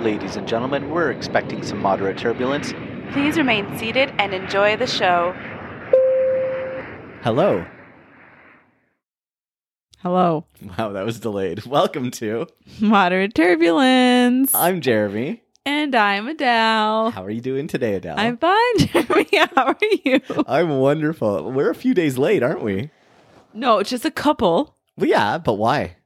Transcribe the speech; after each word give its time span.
Ladies 0.00 0.36
and 0.36 0.46
gentlemen, 0.46 0.90
we're 0.90 1.10
expecting 1.10 1.62
some 1.62 1.78
moderate 1.80 2.18
turbulence. 2.18 2.72
Please 3.12 3.36
remain 3.36 3.76
seated 3.78 4.12
and 4.18 4.32
enjoy 4.32 4.76
the 4.76 4.86
show. 4.86 5.32
Hello. 7.22 7.64
Hello. 9.98 10.44
Wow, 10.78 10.90
that 10.92 11.04
was 11.04 11.18
delayed. 11.18 11.64
Welcome 11.66 12.10
to. 12.12 12.46
Moderate 12.80 13.34
turbulence. 13.34 14.54
I'm 14.54 14.80
Jeremy. 14.80 15.42
and 15.66 15.94
I'm 15.94 16.28
Adele. 16.28 17.10
How 17.10 17.24
are 17.24 17.30
you 17.30 17.40
doing 17.40 17.66
today, 17.66 17.94
Adele? 17.94 18.14
I'm 18.18 18.36
fine, 18.38 18.78
Jeremy. 18.78 19.26
How 19.56 19.64
are 19.66 19.76
you? 20.04 20.20
I'm 20.46 20.78
wonderful. 20.78 21.50
We're 21.50 21.70
a 21.70 21.74
few 21.74 21.94
days 21.94 22.16
late, 22.18 22.42
aren't 22.42 22.62
we? 22.62 22.90
No, 23.52 23.82
just 23.82 24.04
a 24.04 24.10
couple 24.10 24.76
Well, 24.96 25.08
yeah, 25.08 25.38
but 25.38 25.54
why? 25.54 25.96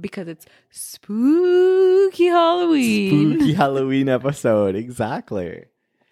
Because 0.00 0.28
it's 0.28 0.46
spooky 0.70 2.26
Halloween. 2.26 3.38
Spooky 3.38 3.52
Halloween 3.54 4.08
episode. 4.08 4.74
Exactly. 4.74 5.64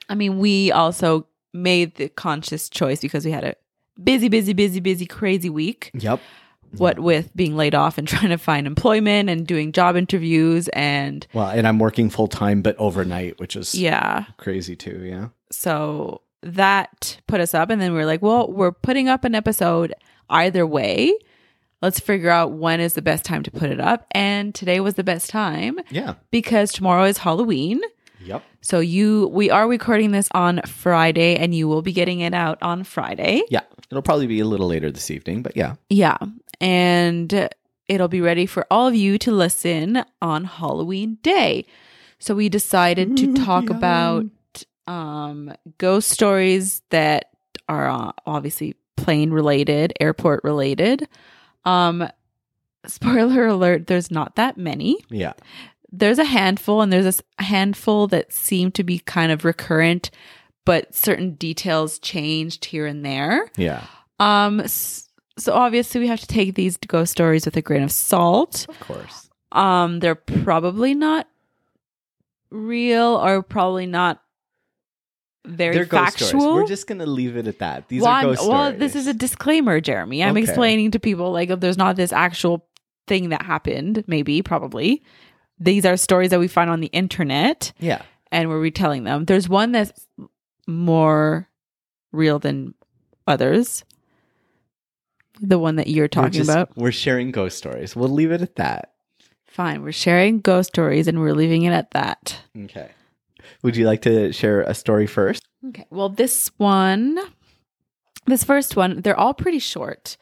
I 0.09 0.15
mean, 0.15 0.39
we 0.39 0.71
also 0.73 1.27
made 1.53 1.95
the 1.97 2.09
conscious 2.09 2.69
choice 2.69 3.01
because 3.01 3.25
we 3.25 3.31
had 3.31 3.45
a 3.45 3.55
busy, 4.03 4.29
busy, 4.29 4.53
busy, 4.53 4.81
busy, 4.81 5.07
crazy 5.07 5.51
week. 5.51 5.91
Yep. 5.95 6.21
What 6.77 6.99
with 6.99 7.35
being 7.37 7.57
laid 7.57 7.75
off 7.75 7.99
and 7.99 8.09
trying 8.09 8.31
to 8.31 8.39
find 8.39 8.67
employment 8.67 9.31
and 9.31 9.47
doing 9.47 9.73
job 9.73 9.97
interviews 9.97 10.69
and 10.69 11.27
Well, 11.33 11.49
and 11.49 11.69
I'm 11.69 11.79
working 11.79 12.11
full 12.11 12.29
time, 12.29 12.63
but 12.63 12.77
overnight, 12.79 13.39
which 13.39 13.55
is 13.55 13.75
yeah. 13.75 14.25
crazy 14.37 14.75
too. 14.75 15.05
Yeah. 15.05 15.29
So 15.53 16.23
that 16.43 17.21
put 17.27 17.41
us 17.41 17.55
up. 17.55 17.71
And 17.71 17.81
then 17.81 17.93
we 17.95 18.01
are 18.01 18.07
like, 18.07 18.23
well, 18.23 18.51
we're 18.51 18.73
putting 18.73 19.09
up 19.09 19.25
an 19.25 19.35
episode 19.35 19.95
either 20.29 20.67
way. 20.67 21.15
Let's 21.85 22.01
figure 22.01 22.31
out 22.31 22.53
when 22.53 22.81
is 22.81 22.95
the 22.95 23.03
best 23.03 23.27
time 23.27 23.43
to 23.43 23.51
put 23.51 23.69
it 23.71 23.79
up. 23.79 24.07
And 24.13 24.55
today 24.55 24.81
was 24.81 24.95
the 24.95 25.05
best 25.05 25.29
time 25.29 25.79
Yeah. 25.91 26.15
because 26.31 26.73
tomorrow 26.73 27.05
is 27.05 27.19
Halloween. 27.19 27.79
Yep. 28.25 28.43
So 28.63 28.81
you 28.81 29.29
we 29.35 29.51
are 29.51 29.69
recording 29.69 30.13
this 30.13 30.29
on 30.33 30.63
Friday 30.67 31.37
and 31.37 31.55
you 31.55 31.69
will 31.69 31.83
be 31.83 31.93
getting 31.93 32.21
it 32.21 32.33
out 32.33 32.57
on 32.63 32.85
Friday. 32.85 33.43
Yeah. 33.51 33.61
It'll 33.91 34.01
probably 34.01 34.27
be 34.27 34.41
a 34.41 34.47
little 34.47 34.67
later 34.67 34.91
this 34.91 35.11
evening, 35.11 35.43
but 35.43 35.59
yeah. 35.59 35.75
Yeah. 35.91 36.17
And 36.59 37.51
it'll 37.87 38.09
be 38.09 38.23
ready 38.23 38.47
for 38.47 38.67
all 38.71 38.89
of 38.89 38.95
you 38.95 39.19
to 39.19 39.31
listen 39.31 40.03
on 40.23 40.45
Halloween 40.45 41.19
day. 41.23 41.67
So 42.19 42.35
we 42.35 42.49
decided 42.49 43.19
to 43.19 43.35
talk 43.45 43.65
Spooky 43.65 43.77
about 43.77 44.25
um 44.87 45.53
ghost 45.77 46.09
stories 46.09 46.81
that 46.89 47.27
are 47.69 47.91
uh, 47.91 48.13
obviously 48.25 48.75
plane 48.97 49.33
related, 49.33 49.93
airport 50.01 50.43
related. 50.45 51.07
Um 51.65 52.09
spoiler 52.87 53.47
alert, 53.47 53.87
there's 53.87 54.11
not 54.11 54.37
that 54.37 54.57
many. 54.57 54.99
Yeah. 55.09 55.33
There's 55.91 56.19
a 56.19 56.25
handful 56.25 56.83
and 56.83 56.93
there's 56.93 57.23
a 57.39 57.43
handful 57.43 58.09
that 58.09 58.33
seem 58.33 58.73
to 58.73 58.85
be 58.85 58.99
kind 58.99 59.31
of 59.31 59.45
recurrent 59.45 60.11
but 60.65 60.95
certain 60.95 61.35
details 61.35 61.99
changed 61.99 62.65
here 62.65 62.87
and 62.87 63.05
there. 63.05 63.51
Yeah. 63.57 63.85
Um, 64.19 64.67
so 64.67 65.53
obviously 65.53 66.01
we 66.01 66.09
have 66.09 66.21
to 66.21 66.27
take 66.27 66.55
these 66.55 66.77
ghost 66.77 67.13
stories 67.13 67.45
with 67.45 67.57
a 67.57 67.63
grain 67.63 67.83
of 67.83 67.93
salt. 67.93 68.67
Of 68.69 68.81
course. 68.81 69.31
Um, 69.53 70.01
they're 70.01 70.15
probably 70.15 70.95
not 70.95 71.29
real 72.51 73.17
or 73.17 73.43
probably 73.43 73.87
not 73.87 74.23
very 75.47 75.75
They're 75.75 75.87
factual. 75.87 76.55
We're 76.55 76.67
just 76.67 76.87
gonna 76.87 77.07
leave 77.07 77.37
it 77.37 77.47
at 77.47 77.59
that. 77.59 77.89
These 77.89 78.03
well, 78.03 78.13
are 78.13 78.23
ghost 78.23 78.49
well, 78.49 78.65
stories. 78.71 78.79
this 78.81 78.97
is 78.97 79.07
a 79.07 79.15
disclaimer, 79.15 79.81
Jeremy. 79.81 80.23
I'm 80.25 80.31
Okay. 80.33 80.43
explaining 80.43 80.91
to 80.93 80.99
people 80.99 81.33
like 81.33 81.51
if 81.51 81.61
there's 81.61 81.77
not 81.79 81.97
this 81.97 82.13
actual 82.13 82.67
thing 83.07 83.29
that 83.29 83.43
happened, 83.43 84.05
maybe, 84.07 84.41
probably. 84.43 85.03
These 85.59 85.85
are 85.85 85.97
stories 85.97 86.31
that 86.31 86.41
we 86.41 86.49
find 86.49 86.71
on 86.71 86.81
the 86.81 86.89
internet 86.89 87.73
yeah. 87.79 88.03
and 88.33 88.49
we're 88.49 88.59
retelling 88.61 89.05
them. 89.05 89.27
There's 89.27 89.49
one 89.49 89.73
that's 89.73 89.93
more 90.67 91.49
real 92.13 92.39
than 92.39 92.75
others. 93.27 93.85
The 95.41 95.59
one 95.59 95.77
that 95.77 95.89
you're 95.89 96.05
We're 96.05 96.09
talking 96.09 96.33
just- 96.33 96.51
about. 96.51 96.77
We're 96.77 96.93
sharing 96.93 97.31
ghost 97.31 97.59
stories. 97.59 97.95
We'll 97.95 98.09
leave 98.09 98.33
it 98.33 98.41
at 98.41 98.57
that. 98.57 98.93
Fine, 99.47 99.83
we're 99.83 99.93
sharing 99.93 100.41
ghost 100.41 100.71
stories 100.71 101.07
and 101.07 101.21
we're 101.21 101.33
leaving 101.35 101.63
it 101.63 101.71
at 101.73 101.91
that. 101.93 102.41
Okay. 102.65 102.91
Would 103.63 103.77
you 103.77 103.87
like 103.87 104.03
to 104.03 104.33
share 104.33 104.63
a 104.63 104.75
story 104.75 105.07
first? 105.07 105.45
Okay. 105.69 105.87
Well, 105.91 106.09
this 106.09 106.51
one, 106.57 107.19
this 108.27 108.45
first 108.45 108.77
one, 108.77 109.01
they're 109.03 109.19
all 109.19 109.35
pretty 109.35 109.59
short. 109.59 110.17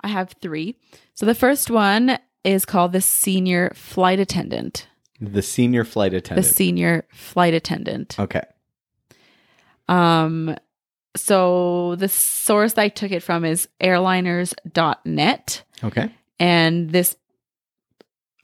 I 0.00 0.08
have 0.08 0.34
three. 0.40 0.76
So 1.14 1.26
the 1.26 1.34
first 1.34 1.70
one 1.70 2.18
is 2.44 2.64
called 2.64 2.92
the 2.92 3.00
senior 3.00 3.72
flight 3.74 4.20
attendant. 4.20 4.86
The 5.20 5.42
senior 5.42 5.84
flight 5.84 6.14
attendant. 6.14 6.46
The 6.46 6.54
senior 6.54 7.04
flight 7.12 7.54
attendant. 7.54 8.16
okay. 8.18 8.42
Um, 9.88 10.56
so 11.16 11.96
the 11.96 12.08
source 12.08 12.76
I 12.78 12.88
took 12.88 13.10
it 13.10 13.22
from 13.22 13.44
is 13.44 13.68
airliners.net. 13.80 15.62
Okay. 15.82 16.10
And 16.38 16.90
this 16.90 17.16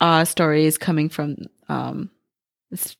uh, 0.00 0.24
story 0.24 0.66
is 0.66 0.78
coming 0.78 1.08
from, 1.08 1.36
um, 1.68 2.10
it's, 2.70 2.96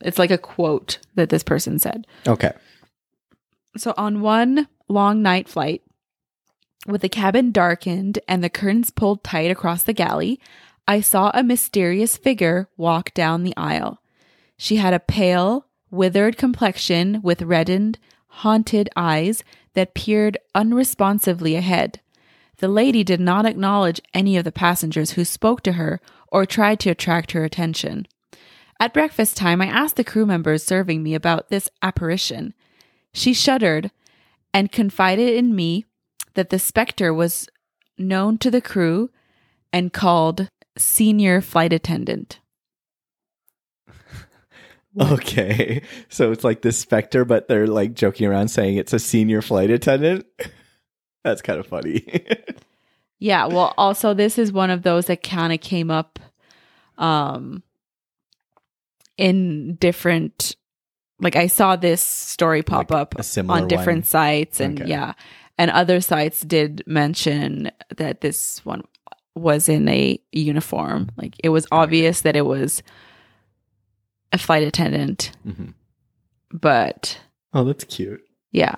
it's 0.00 0.18
like 0.18 0.30
a 0.30 0.38
quote 0.38 0.98
that 1.14 1.30
this 1.30 1.42
person 1.42 1.78
said. 1.78 2.06
Okay. 2.26 2.52
So 3.76 3.94
on 3.96 4.20
one 4.20 4.68
long 4.88 5.22
night 5.22 5.48
flight, 5.48 5.82
with 6.86 7.02
the 7.02 7.08
cabin 7.08 7.50
darkened 7.50 8.18
and 8.28 8.42
the 8.42 8.50
curtains 8.50 8.90
pulled 8.90 9.24
tight 9.24 9.50
across 9.50 9.82
the 9.82 9.92
galley, 9.92 10.40
I 10.86 11.00
saw 11.00 11.30
a 11.34 11.42
mysterious 11.42 12.16
figure 12.16 12.68
walk 12.76 13.12
down 13.12 13.42
the 13.42 13.56
aisle. 13.56 14.00
She 14.56 14.76
had 14.76 14.94
a 14.94 15.00
pale, 15.00 15.66
withered 15.90 16.38
complexion 16.38 17.20
with 17.22 17.42
reddened, 17.42 17.98
haunted 18.28 18.88
eyes 18.94 19.42
that 19.74 19.94
peered 19.94 20.38
unresponsively 20.54 21.56
ahead. 21.56 22.00
The 22.58 22.68
lady 22.68 23.04
did 23.04 23.20
not 23.20 23.46
acknowledge 23.46 24.00
any 24.14 24.36
of 24.36 24.44
the 24.44 24.52
passengers 24.52 25.12
who 25.12 25.24
spoke 25.24 25.62
to 25.62 25.72
her 25.72 26.00
or 26.28 26.46
tried 26.46 26.80
to 26.80 26.90
attract 26.90 27.32
her 27.32 27.44
attention. 27.44 28.06
At 28.78 28.92
breakfast 28.92 29.36
time, 29.36 29.62
I 29.62 29.66
asked 29.66 29.96
the 29.96 30.04
crew 30.04 30.26
members 30.26 30.62
serving 30.62 31.02
me 31.02 31.14
about 31.14 31.48
this 31.48 31.70
apparition. 31.82 32.54
She 33.12 33.32
shuddered 33.32 33.90
and 34.52 34.70
confided 34.70 35.34
in 35.34 35.54
me 35.54 35.86
that 36.34 36.50
the 36.50 36.58
specter 36.58 37.12
was 37.12 37.48
known 37.96 38.36
to 38.38 38.50
the 38.50 38.60
crew 38.60 39.10
and 39.72 39.92
called 39.92 40.50
senior 40.76 41.40
flight 41.40 41.72
attendant. 41.72 42.40
Okay. 44.98 45.82
So 46.08 46.32
it's 46.32 46.42
like 46.42 46.62
this 46.62 46.78
specter, 46.78 47.26
but 47.26 47.48
they're 47.48 47.66
like 47.66 47.92
joking 47.92 48.26
around 48.26 48.48
saying 48.48 48.78
it's 48.78 48.94
a 48.94 48.98
senior 48.98 49.42
flight 49.42 49.68
attendant. 49.68 50.24
That's 51.22 51.42
kind 51.42 51.60
of 51.60 51.66
funny. 51.66 52.06
Yeah, 53.18 53.46
well 53.46 53.72
also 53.78 54.12
this 54.14 54.38
is 54.38 54.52
one 54.52 54.70
of 54.70 54.82
those 54.82 55.06
that 55.06 55.22
kind 55.22 55.52
of 55.52 55.60
came 55.60 55.90
up 55.90 56.18
um 56.98 57.62
in 59.18 59.76
different 59.76 60.56
like 61.20 61.34
I 61.36 61.46
saw 61.46 61.76
this 61.76 62.02
story 62.02 62.62
pop 62.62 62.90
Like 62.90 63.00
up 63.00 63.14
on 63.48 63.68
different 63.68 63.98
one? 64.00 64.02
sites 64.04 64.60
and 64.60 64.80
Okay. 64.82 64.90
yeah. 64.90 65.14
And 65.56 65.70
other 65.70 66.02
sites 66.02 66.42
did 66.42 66.82
mention 66.86 67.70
that 67.96 68.20
this 68.20 68.62
one 68.66 68.82
was 69.34 69.66
in 69.70 69.88
a 69.88 70.18
uniform. 70.32 71.08
Like 71.16 71.34
it 71.42 71.48
was 71.48 71.66
obvious 71.72 72.20
that 72.20 72.36
it 72.36 72.44
was 72.44 72.82
a 74.32 74.36
flight 74.38 74.62
attendant, 74.66 75.32
Mhm. 75.46 75.72
but 76.52 77.18
Oh, 77.54 77.64
that's 77.64 77.84
cute. 77.84 78.20
yeah. 78.52 78.74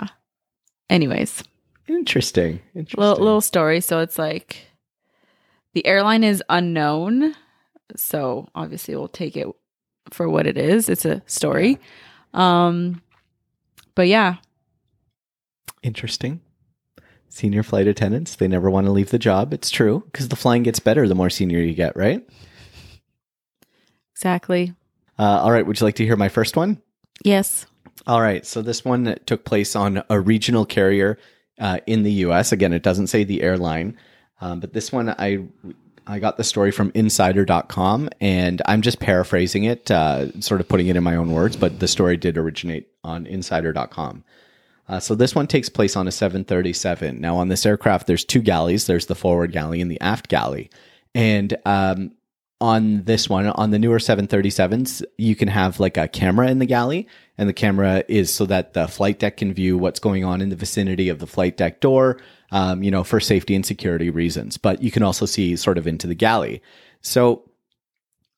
Anyways, 0.88 1.42
Interesting. 1.88 2.60
Interesting. 2.74 3.00
little 3.02 3.24
little 3.24 3.40
story. 3.40 3.80
So 3.80 3.98
it's 3.98 4.18
like 4.18 4.66
the 5.74 5.84
airline 5.86 6.22
is 6.22 6.42
unknown, 6.48 7.34
so 7.96 8.48
obviously 8.54 8.94
we'll 8.94 9.08
take 9.08 9.36
it 9.36 9.48
for 10.10 10.28
what 10.28 10.46
it 10.46 10.56
is. 10.58 10.88
It's 10.88 11.04
a 11.04 11.22
story. 11.26 11.78
Um, 12.34 13.02
but 13.94 14.08
yeah, 14.08 14.36
Interesting. 15.82 16.40
Senior 17.28 17.62
flight 17.62 17.86
attendants, 17.86 18.36
they 18.36 18.48
never 18.48 18.70
want 18.70 18.86
to 18.86 18.90
leave 18.92 19.10
the 19.10 19.18
job. 19.18 19.52
It's 19.52 19.70
true 19.70 20.02
because 20.10 20.28
the 20.28 20.36
flying 20.36 20.62
gets 20.62 20.80
better 20.80 21.06
the 21.06 21.14
more 21.14 21.30
senior 21.30 21.60
you 21.60 21.74
get, 21.74 21.96
right? 21.96 22.26
exactly. 24.12 24.74
Uh, 25.18 25.40
all 25.40 25.52
right. 25.52 25.66
Would 25.66 25.78
you 25.78 25.84
like 25.86 25.94
to 25.96 26.04
hear 26.04 26.16
my 26.16 26.28
first 26.28 26.56
one? 26.56 26.82
Yes. 27.24 27.66
All 28.06 28.20
right. 28.20 28.44
So 28.44 28.62
this 28.62 28.84
one 28.84 29.16
took 29.26 29.44
place 29.44 29.76
on 29.76 30.02
a 30.10 30.18
regional 30.18 30.64
carrier 30.64 31.18
uh, 31.60 31.78
in 31.86 32.02
the 32.02 32.12
U.S. 32.12 32.50
Again, 32.50 32.72
it 32.72 32.82
doesn't 32.82 33.08
say 33.08 33.24
the 33.24 33.42
airline, 33.42 33.96
um, 34.40 34.60
but 34.60 34.72
this 34.72 34.90
one 34.92 35.08
I 35.10 35.46
I 36.08 36.18
got 36.18 36.38
the 36.38 36.44
story 36.44 36.70
from 36.70 36.90
Insider.com, 36.94 38.08
and 38.18 38.62
I'm 38.64 38.80
just 38.80 38.98
paraphrasing 38.98 39.64
it, 39.64 39.90
uh, 39.90 40.40
sort 40.40 40.62
of 40.62 40.68
putting 40.68 40.86
it 40.86 40.96
in 40.96 41.04
my 41.04 41.14
own 41.14 41.32
words. 41.32 41.54
But 41.54 41.80
the 41.80 41.86
story 41.86 42.16
did 42.16 42.38
originate 42.38 42.88
on 43.04 43.26
Insider.com. 43.26 44.24
Uh, 44.88 44.98
so 45.00 45.14
this 45.14 45.34
one 45.34 45.46
takes 45.46 45.68
place 45.68 45.96
on 45.96 46.08
a 46.08 46.10
737. 46.10 47.20
Now 47.20 47.36
on 47.36 47.48
this 47.48 47.66
aircraft, 47.66 48.06
there's 48.06 48.24
two 48.24 48.40
galleys. 48.40 48.86
There's 48.86 49.04
the 49.04 49.14
forward 49.14 49.52
galley 49.52 49.82
and 49.82 49.90
the 49.90 50.00
aft 50.00 50.28
galley, 50.28 50.70
and 51.14 51.54
um, 51.66 52.12
on 52.60 53.04
this 53.04 53.28
one, 53.28 53.46
on 53.46 53.70
the 53.70 53.78
newer 53.78 53.98
737s, 53.98 55.04
you 55.16 55.36
can 55.36 55.48
have 55.48 55.78
like 55.78 55.96
a 55.96 56.08
camera 56.08 56.48
in 56.48 56.58
the 56.58 56.66
galley, 56.66 57.06
and 57.36 57.48
the 57.48 57.52
camera 57.54 58.02
is 58.08 58.32
so 58.32 58.46
that 58.46 58.74
the 58.74 58.88
flight 58.88 59.20
deck 59.20 59.36
can 59.36 59.54
view 59.54 59.78
what's 59.78 60.00
going 60.00 60.24
on 60.24 60.40
in 60.40 60.48
the 60.48 60.56
vicinity 60.56 61.08
of 61.08 61.20
the 61.20 61.26
flight 61.26 61.56
deck 61.56 61.80
door, 61.80 62.18
um, 62.50 62.82
you 62.82 62.90
know, 62.90 63.04
for 63.04 63.20
safety 63.20 63.54
and 63.54 63.64
security 63.64 64.10
reasons. 64.10 64.56
But 64.56 64.82
you 64.82 64.90
can 64.90 65.04
also 65.04 65.24
see 65.24 65.54
sort 65.54 65.78
of 65.78 65.86
into 65.86 66.08
the 66.08 66.16
galley. 66.16 66.60
So 67.00 67.48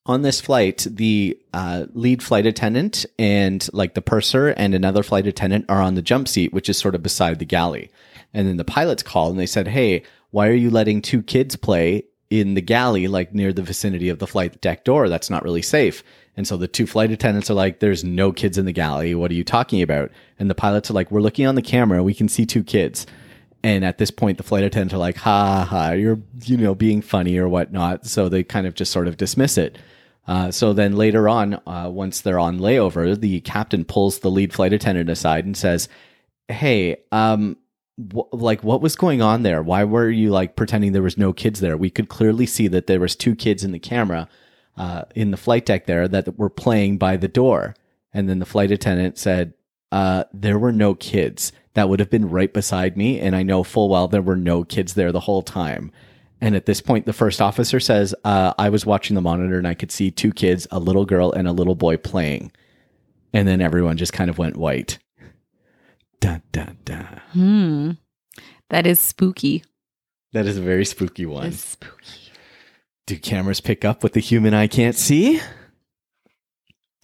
on 0.05 0.21
this 0.21 0.41
flight, 0.41 0.87
the 0.91 1.39
uh, 1.55 1.87
lead 1.95 2.23
flight 2.23 2.45
attendant 2.45 3.07
and 3.19 3.67
like 3.73 3.95
the 3.95 4.03
purser 4.03 4.49
and 4.49 4.75
another 4.75 5.03
flight 5.03 5.27
attendant 5.27 5.65
are 5.69 5.81
on 5.81 5.95
the 5.95 6.03
jump 6.03 6.29
seat, 6.29 6.53
which 6.53 6.69
is 6.69 6.77
sort 6.77 6.95
of 6.95 7.03
beside 7.03 7.39
the 7.39 7.45
galley. 7.47 7.91
And 8.35 8.47
then 8.47 8.59
the 8.59 8.65
pilots 8.65 9.03
called 9.03 9.33
and 9.33 9.41
they 9.41 9.47
said, 9.47 9.69
Hey, 9.69 10.03
why 10.31 10.49
are 10.49 10.55
you 10.55 10.71
letting 10.71 11.01
two 11.01 11.23
kids 11.23 11.57
play 11.57 12.05
in 12.31 12.55
the 12.55 12.61
galley, 12.61 13.09
like 13.09 13.35
near 13.35 13.53
the 13.53 13.63
vicinity 13.63 14.09
of 14.09 14.19
the 14.19 14.27
flight 14.27 14.61
deck 14.61 14.85
door? 14.85 15.09
That's 15.09 15.31
not 15.31 15.43
really 15.43 15.63
safe. 15.63 16.03
And 16.37 16.47
so 16.47 16.57
the 16.57 16.69
two 16.69 16.87
flight 16.87 17.11
attendants 17.11 17.51
are 17.51 17.55
like, 17.55 17.81
There's 17.81 18.05
no 18.05 18.33
kids 18.33 18.57
in 18.57 18.65
the 18.65 18.73
galley. 18.73 19.15
What 19.15 19.31
are 19.31 19.35
you 19.35 19.45
talking 19.45 19.83
about? 19.83 20.11
And 20.39 20.49
the 20.49 20.55
pilots 20.55 20.91
are 20.91 20.95
like, 20.95 21.11
We're 21.11 21.21
looking 21.21 21.47
on 21.47 21.57
the 21.57 21.63
camera. 21.63 22.03
We 22.03 22.15
can 22.15 22.29
see 22.29 22.47
two 22.47 22.65
kids. 22.65 23.07
And 23.63 23.85
at 23.85 23.99
this 23.99 24.11
point, 24.11 24.39
the 24.39 24.43
flight 24.43 24.65
attendants 24.65 24.95
are 24.95 24.99
like, 24.99 25.17
ha 25.17 25.67
ha, 25.69 25.91
you're, 25.91 26.19
you 26.45 26.57
know, 26.57 26.75
being 26.75 27.03
funny 27.03 27.37
or 27.37 27.49
whatnot. 27.49 28.07
So 28.07 28.29
they 28.29 28.43
kind 28.43 28.67
of 28.67 28.75
just 28.75 28.91
sort 28.91 29.07
of 29.07 29.19
dismiss 29.19 29.59
it. 29.59 29.77
Uh, 30.27 30.51
so 30.51 30.73
then 30.73 30.97
later 30.97 31.29
on, 31.29 31.61
uh, 31.67 31.91
once 31.93 32.21
they're 32.21 32.39
on 32.39 32.59
layover, 32.59 33.19
the 33.19 33.41
captain 33.41 33.85
pulls 33.85 34.21
the 34.21 34.31
lead 34.31 34.53
flight 34.53 34.73
attendant 34.73 35.11
aside 35.11 35.45
and 35.45 35.57
says, 35.57 35.89
"Hey, 36.49 36.99
um, 37.11 37.57
wh- 38.15 38.33
like 38.33 38.63
what 38.63 38.81
was 38.81 38.97
going 38.97 39.23
on 39.23 39.43
there? 39.43 39.63
Why 39.63 39.85
were 39.85 40.11
you 40.11 40.31
like 40.31 40.57
pretending 40.57 40.93
there 40.93 41.03
was 41.03 41.19
no 41.19 41.33
kids 41.33 41.61
there? 41.61 41.77
We 41.77 41.91
could 41.91 42.09
clearly 42.09 42.47
see 42.47 42.69
that 42.69 42.87
there 42.87 43.01
was 43.01 43.17
two 43.17 43.35
kids 43.35 43.65
in 43.65 43.73
the 43.73 43.79
camera 43.79 44.29
uh, 44.77 45.03
in 45.15 45.31
the 45.31 45.37
flight 45.37 45.67
deck 45.67 45.87
there 45.87 46.09
that 46.09 46.39
were 46.39 46.51
playing 46.51 46.99
by 46.99 47.17
the 47.17 47.29
door." 47.29 47.75
And 48.13 48.29
then 48.29 48.41
the 48.41 48.47
flight 48.47 48.71
attendant 48.71 49.19
said, 49.19 49.55
uh, 49.93 50.25
"There 50.33 50.59
were 50.59 50.73
no 50.73 50.95
kids. 50.95 51.53
That 51.75 51.89
would 51.89 52.01
have 52.01 52.11
been 52.11 52.31
right 52.31 52.53
beside 52.53 52.97
me, 52.97 53.21
and 53.21 53.37
I 53.37 53.43
know 53.43 53.63
full 53.63 53.89
well 53.89 54.09
there 54.09 54.23
were 54.23 54.37
no 54.37 54.65
kids 54.65 54.95
there 54.95 55.13
the 55.13 55.21
whole 55.21 55.43
time." 55.43 55.93
And 56.41 56.57
at 56.57 56.67
this 56.67 56.81
point, 56.81 57.07
the 57.07 57.13
first 57.13 57.41
officer 57.41 57.81
says, 57.81 58.15
uh, 58.25 58.55
I 58.59 58.71
was 58.71 58.87
watching 58.87 59.15
the 59.15 59.21
monitor 59.21 59.59
and 59.59 59.69
I 59.69 59.75
could 59.75 59.93
see 59.93 60.11
two 60.11 60.33
kids, 60.33 60.67
a 60.71 60.79
little 60.79 61.05
girl 61.05 61.33
and 61.33 61.47
a 61.47 61.53
little 61.53 61.75
boy 61.75 61.99
playing. 61.99 62.51
And 63.33 63.47
then 63.47 63.61
everyone 63.61 63.99
just 63.99 64.15
kind 64.15 64.31
of 64.31 64.39
went 64.39 64.57
white. 64.57 64.99
Dun, 66.21 66.43
dun, 66.53 66.79
dun. 66.85 67.21
Hmm. 67.33 67.91
That 68.69 68.87
is 68.87 69.01
spooky. 69.01 69.65
That 70.33 70.47
is 70.47 70.57
a 70.57 70.61
very 70.63 70.85
spooky 70.85 71.27
one. 71.27 71.47
It's 71.47 71.65
spooky. 71.65 72.33
Do 73.07 73.19
cameras 73.19 73.61
pick 73.61 73.85
up 73.85 74.03
what 74.03 74.13
the 74.13 74.21
human 74.21 74.55
eye 74.55 74.69
can't 74.69 74.95
see? 74.95 75.41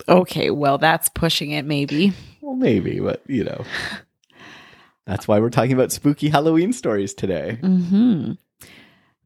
Okay, 0.08 0.50
well, 0.50 0.78
that's 0.78 1.08
pushing 1.08 1.50
it, 1.50 1.64
maybe. 1.64 2.12
Well, 2.40 2.54
maybe, 2.54 3.00
but 3.00 3.22
you 3.26 3.42
know. 3.44 3.64
That's 5.06 5.26
why 5.28 5.38
we're 5.38 5.50
talking 5.50 5.72
about 5.72 5.92
spooky 5.92 6.28
Halloween 6.28 6.72
stories 6.72 7.14
today. 7.14 7.58
hmm 7.60 8.32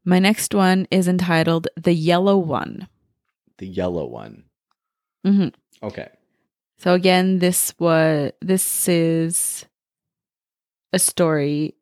My 0.05 0.19
next 0.19 0.53
one 0.53 0.87
is 0.91 1.07
entitled 1.07 1.67
The 1.75 1.93
Yellow 1.93 2.37
One. 2.37 2.87
The 3.57 3.67
yellow 3.67 4.05
one. 4.07 4.45
hmm 5.23 5.49
Okay. 5.83 6.07
So 6.79 6.93
again, 6.93 7.39
this 7.39 7.75
was 7.77 8.31
this 8.41 8.87
is 8.87 9.65
a 10.93 10.99
story. 10.99 11.75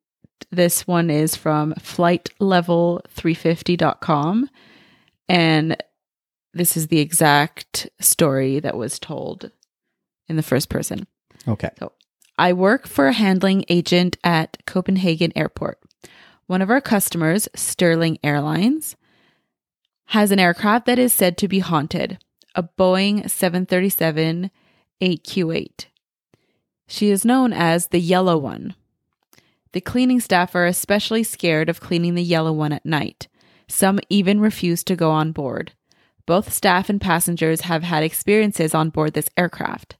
This 0.51 0.87
one 0.87 1.09
is 1.09 1.35
from 1.35 1.73
flightlevel350.com 1.73 4.49
and 5.27 5.77
this 6.53 6.75
is 6.75 6.87
the 6.87 6.99
exact 6.99 7.87
story 7.99 8.59
that 8.59 8.75
was 8.75 8.99
told 8.99 9.51
in 10.27 10.35
the 10.35 10.43
first 10.43 10.69
person. 10.69 11.07
Okay. 11.47 11.69
So 11.79 11.93
I 12.37 12.53
work 12.53 12.87
for 12.87 13.07
a 13.07 13.13
handling 13.13 13.65
agent 13.69 14.17
at 14.23 14.57
Copenhagen 14.65 15.31
Airport. 15.35 15.79
One 16.47 16.61
of 16.61 16.69
our 16.69 16.81
customers, 16.81 17.47
Sterling 17.55 18.17
Airlines, 18.23 18.95
has 20.07 20.31
an 20.31 20.39
aircraft 20.39 20.87
that 20.87 20.97
is 20.97 21.13
said 21.13 21.37
to 21.37 21.47
be 21.47 21.59
haunted, 21.59 22.17
a 22.55 22.63
Boeing 22.63 23.29
737 23.29 24.49
8Q8. 25.01 25.85
She 26.87 27.11
is 27.11 27.23
known 27.23 27.53
as 27.53 27.87
the 27.87 27.99
Yellow 27.99 28.37
One. 28.37 28.73
The 29.73 29.81
cleaning 29.81 30.19
staff 30.19 30.55
are 30.55 30.65
especially 30.65 31.23
scared 31.23 31.69
of 31.69 31.79
cleaning 31.79 32.15
the 32.15 32.23
Yellow 32.23 32.51
One 32.51 32.73
at 32.73 32.85
night. 32.85 33.27
Some 33.67 33.99
even 34.09 34.39
refuse 34.39 34.83
to 34.85 34.95
go 34.95 35.11
on 35.11 35.31
board. 35.31 35.73
Both 36.25 36.51
staff 36.51 36.89
and 36.89 36.99
passengers 36.99 37.61
have 37.61 37.83
had 37.83 38.03
experiences 38.03 38.73
on 38.73 38.89
board 38.89 39.13
this 39.13 39.29
aircraft. 39.37 39.95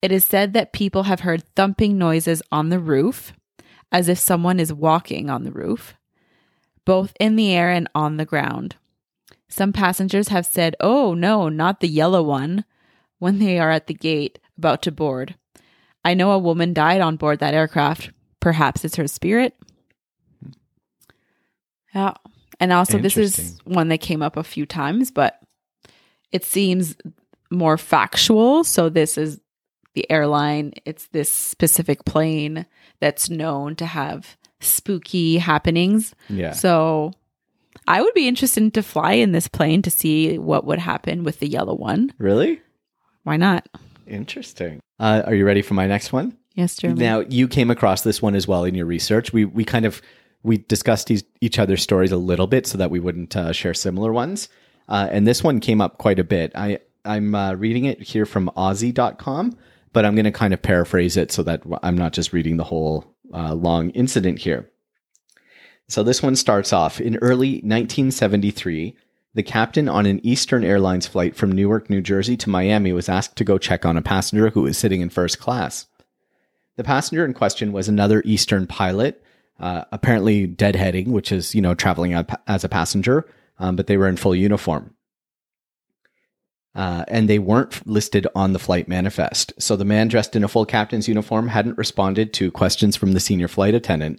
It 0.00 0.12
is 0.12 0.24
said 0.24 0.52
that 0.54 0.72
people 0.72 1.04
have 1.04 1.20
heard 1.20 1.44
thumping 1.54 1.98
noises 1.98 2.42
on 2.50 2.70
the 2.70 2.78
roof, 2.78 3.32
as 3.90 4.08
if 4.08 4.18
someone 4.18 4.58
is 4.58 4.72
walking 4.72 5.28
on 5.30 5.44
the 5.44 5.52
roof, 5.52 5.94
both 6.84 7.12
in 7.20 7.36
the 7.36 7.52
air 7.52 7.70
and 7.70 7.88
on 7.94 8.16
the 8.16 8.24
ground. 8.24 8.76
Some 9.48 9.72
passengers 9.72 10.28
have 10.28 10.46
said, 10.46 10.74
Oh, 10.80 11.12
no, 11.12 11.50
not 11.50 11.80
the 11.80 11.88
yellow 11.88 12.22
one, 12.22 12.64
when 13.18 13.38
they 13.38 13.58
are 13.58 13.70
at 13.70 13.86
the 13.86 13.94
gate 13.94 14.38
about 14.56 14.82
to 14.82 14.90
board. 14.90 15.36
I 16.04 16.14
know 16.14 16.32
a 16.32 16.38
woman 16.38 16.72
died 16.72 17.00
on 17.00 17.16
board 17.16 17.38
that 17.38 17.54
aircraft. 17.54 18.10
Perhaps 18.42 18.84
it's 18.84 18.96
her 18.96 19.06
spirit. 19.06 19.54
Yeah. 21.94 22.14
And 22.60 22.72
also, 22.72 22.98
this 22.98 23.16
is 23.16 23.58
one 23.64 23.88
that 23.88 23.98
came 23.98 24.20
up 24.20 24.36
a 24.36 24.42
few 24.42 24.66
times, 24.66 25.10
but 25.10 25.40
it 26.32 26.44
seems 26.44 26.96
more 27.50 27.78
factual. 27.78 28.64
So, 28.64 28.88
this 28.88 29.16
is 29.16 29.40
the 29.94 30.10
airline, 30.10 30.74
it's 30.84 31.06
this 31.08 31.30
specific 31.30 32.04
plane 32.04 32.66
that's 33.00 33.30
known 33.30 33.76
to 33.76 33.86
have 33.86 34.36
spooky 34.60 35.38
happenings. 35.38 36.14
Yeah. 36.28 36.52
So, 36.52 37.12
I 37.86 38.02
would 38.02 38.14
be 38.14 38.28
interested 38.28 38.74
to 38.74 38.82
fly 38.82 39.12
in 39.12 39.32
this 39.32 39.48
plane 39.48 39.82
to 39.82 39.90
see 39.90 40.38
what 40.38 40.64
would 40.64 40.78
happen 40.78 41.24
with 41.24 41.38
the 41.40 41.48
yellow 41.48 41.74
one. 41.74 42.12
really? 42.18 42.60
Why 43.24 43.36
not? 43.36 43.68
Interesting. 44.06 44.80
Uh, 44.98 45.22
are 45.26 45.34
you 45.34 45.46
ready 45.46 45.62
for 45.62 45.74
my 45.74 45.86
next 45.86 46.12
one? 46.12 46.36
Yes, 46.54 46.76
Jeremy. 46.76 47.00
Now 47.00 47.20
you 47.20 47.48
came 47.48 47.70
across 47.70 48.02
this 48.02 48.20
one 48.20 48.34
as 48.34 48.46
well 48.46 48.64
in 48.64 48.74
your 48.74 48.86
research. 48.86 49.32
We 49.32 49.44
we 49.44 49.64
kind 49.64 49.86
of 49.86 50.02
we 50.42 50.58
discussed 50.58 51.10
each, 51.10 51.24
each 51.40 51.58
other's 51.58 51.82
stories 51.82 52.12
a 52.12 52.16
little 52.16 52.46
bit 52.46 52.66
so 52.66 52.78
that 52.78 52.90
we 52.90 53.00
wouldn't 53.00 53.36
uh, 53.36 53.52
share 53.52 53.74
similar 53.74 54.12
ones. 54.12 54.48
Uh, 54.88 55.08
and 55.10 55.26
this 55.26 55.42
one 55.44 55.60
came 55.60 55.80
up 55.80 55.98
quite 55.98 56.18
a 56.18 56.24
bit. 56.24 56.52
I 56.54 56.80
I'm 57.04 57.34
uh, 57.34 57.54
reading 57.54 57.84
it 57.84 58.00
here 58.00 58.26
from 58.26 58.50
Aussie.com, 58.56 59.56
but 59.92 60.04
I'm 60.04 60.14
going 60.14 60.24
to 60.24 60.32
kind 60.32 60.54
of 60.54 60.62
paraphrase 60.62 61.16
it 61.16 61.32
so 61.32 61.42
that 61.42 61.62
I'm 61.82 61.96
not 61.96 62.12
just 62.12 62.32
reading 62.32 62.56
the 62.56 62.64
whole 62.64 63.04
uh, 63.32 63.54
long 63.54 63.90
incident 63.90 64.38
here. 64.38 64.70
So 65.88 66.02
this 66.02 66.22
one 66.22 66.36
starts 66.36 66.72
off 66.72 67.00
in 67.00 67.16
early 67.16 67.54
1973. 67.54 68.96
The 69.34 69.42
captain 69.42 69.88
on 69.88 70.06
an 70.06 70.24
Eastern 70.24 70.62
Airlines 70.62 71.06
flight 71.06 71.34
from 71.34 71.52
Newark, 71.52 71.90
New 71.90 72.02
Jersey 72.02 72.36
to 72.36 72.50
Miami 72.50 72.92
was 72.92 73.08
asked 73.08 73.36
to 73.36 73.44
go 73.44 73.58
check 73.58 73.84
on 73.84 73.96
a 73.96 74.02
passenger 74.02 74.50
who 74.50 74.62
was 74.62 74.78
sitting 74.78 75.00
in 75.00 75.08
first 75.08 75.40
class. 75.40 75.86
The 76.76 76.84
passenger 76.84 77.24
in 77.24 77.34
question 77.34 77.72
was 77.72 77.88
another 77.88 78.22
Eastern 78.24 78.66
pilot, 78.66 79.22
uh, 79.60 79.84
apparently 79.92 80.48
deadheading, 80.48 81.08
which 81.08 81.30
is, 81.30 81.54
you 81.54 81.60
know, 81.60 81.74
traveling 81.74 82.14
as 82.46 82.64
a 82.64 82.68
passenger, 82.68 83.28
um, 83.58 83.76
but 83.76 83.86
they 83.86 83.96
were 83.96 84.08
in 84.08 84.16
full 84.16 84.34
uniform. 84.34 84.94
Uh, 86.74 87.04
and 87.08 87.28
they 87.28 87.38
weren't 87.38 87.86
listed 87.86 88.26
on 88.34 88.54
the 88.54 88.58
flight 88.58 88.88
manifest. 88.88 89.52
So 89.58 89.76
the 89.76 89.84
man 89.84 90.08
dressed 90.08 90.34
in 90.34 90.42
a 90.42 90.48
full 90.48 90.64
captain's 90.64 91.06
uniform 91.06 91.48
hadn't 91.48 91.76
responded 91.76 92.32
to 92.34 92.50
questions 92.50 92.96
from 92.96 93.12
the 93.12 93.20
senior 93.20 93.48
flight 93.48 93.74
attendant. 93.74 94.18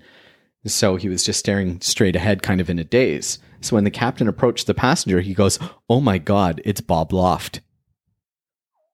So 0.66 0.96
he 0.96 1.10
was 1.10 1.24
just 1.24 1.40
staring 1.40 1.82
straight 1.82 2.16
ahead, 2.16 2.44
kind 2.44 2.62
of 2.62 2.70
in 2.70 2.78
a 2.78 2.84
daze. 2.84 3.40
So 3.60 3.76
when 3.76 3.84
the 3.86 3.92
captain 3.92 4.28
approached 4.28 4.68
the 4.68 4.76
passenger, 4.76 5.22
he 5.22 5.34
goes, 5.34 5.58
Oh 5.90 6.00
my 6.00 6.20
God, 6.20 6.62
it's 6.64 6.80
Bob 6.80 7.12
Loft. 7.12 7.62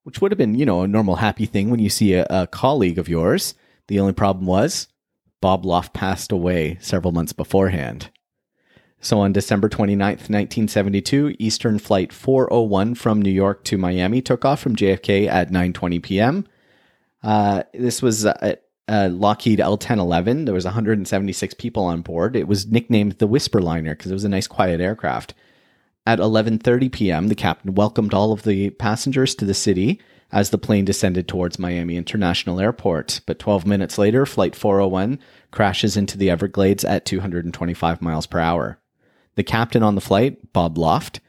Which 0.04 0.22
would 0.22 0.32
have 0.32 0.38
been, 0.38 0.56
you 0.56 0.66
know, 0.66 0.82
a 0.82 0.88
normal 0.88 1.18
happy 1.18 1.46
thing 1.46 1.70
when 1.70 1.80
you 1.80 1.90
see 1.90 2.14
a, 2.14 2.26
a 2.30 2.48
colleague 2.48 2.98
of 2.98 3.10
yours. 3.10 3.54
The 3.88 4.00
only 4.00 4.14
problem 4.14 4.46
was 4.46 4.88
Bob 5.42 5.66
Loft 5.66 5.94
passed 5.94 6.32
away 6.32 6.78
several 6.82 7.12
months 7.12 7.34
beforehand. 7.34 8.10
So 9.02 9.20
on 9.20 9.32
December 9.32 9.70
29th, 9.70 10.30
1972, 10.30 11.36
Eastern 11.40 11.80
Flight 11.80 12.12
401 12.12 12.96
from 12.96 13.22
New 13.22 13.32
York 13.32 13.64
to 13.66 13.78
Miami 13.78 14.22
took 14.22 14.44
off 14.44 14.60
from 14.60 14.76
JFK 14.76 15.28
at 15.28 15.52
9:20 15.52 16.04
p.m. 16.04 16.46
Uh, 17.24 17.64
this 17.74 18.02
was 18.02 18.26
at 18.26 18.64
uh, 18.90 19.10
Lockheed 19.12 19.60
L1011. 19.60 20.46
There 20.46 20.54
was 20.54 20.66
176 20.66 21.54
people 21.54 21.84
on 21.84 22.02
board. 22.02 22.36
It 22.36 22.48
was 22.48 22.68
nicknamed 22.68 23.14
the 23.14 23.28
Whisper 23.28 23.62
Liner 23.62 23.96
because 23.96 24.12
it 24.12 24.16
was 24.16 24.26
a 24.26 24.30
nice 24.30 24.48
quiet 24.48 24.82
aircraft. 24.82 25.34
At 26.10 26.18
11:30 26.18 26.92
p.m., 26.92 27.28
the 27.28 27.36
captain 27.36 27.76
welcomed 27.76 28.16
all 28.16 28.32
of 28.32 28.42
the 28.42 28.72
passengers 28.72 29.36
to 29.36 29.46
the 29.46 29.54
city 29.54 30.02
as 30.32 30.50
the 30.50 30.58
plane 30.58 30.84
descended 30.84 31.28
towards 31.28 31.60
Miami 31.60 31.98
International 31.98 32.60
Airport. 32.60 33.22
But 33.28 33.38
12 33.38 33.68
minutes 33.68 34.00
later, 34.00 34.26
flight 34.26 34.56
401 34.56 35.20
crashes 35.52 35.96
into 35.96 36.18
the 36.18 36.32
Everglades 36.32 36.84
at 36.84 37.06
225 37.06 38.02
miles 38.02 38.26
per 38.26 38.40
hour. 38.40 38.80
The 39.36 39.44
captain 39.44 39.84
on 39.84 39.94
the 39.94 40.02
flight, 40.02 40.52
Bob 40.52 40.80
Loft, 40.80 41.20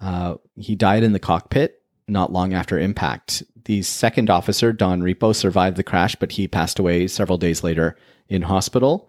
Uh, 0.00 0.34
he 0.56 0.74
died 0.74 1.04
in 1.04 1.12
the 1.12 1.20
cockpit 1.20 1.80
not 2.08 2.32
long 2.32 2.52
after 2.52 2.80
impact. 2.80 3.44
The 3.66 3.82
second 3.82 4.30
officer, 4.30 4.72
Don 4.72 5.00
Repo, 5.00 5.32
survived 5.32 5.76
the 5.76 5.84
crash, 5.84 6.16
but 6.16 6.32
he 6.32 6.48
passed 6.48 6.80
away 6.80 7.06
several 7.06 7.38
days 7.38 7.62
later 7.62 7.96
in 8.28 8.42
hospital. 8.42 9.08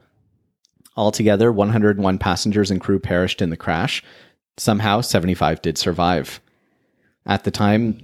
Altogether, 0.96 1.52
101 1.52 2.20
passengers 2.20 2.70
and 2.70 2.80
crew 2.80 3.00
perished 3.00 3.42
in 3.42 3.50
the 3.50 3.58
crash. 3.58 4.04
Somehow, 4.58 5.02
75 5.02 5.62
did 5.62 5.78
survive. 5.78 6.42
At 7.26 7.44
the 7.44 7.52
time, 7.52 8.00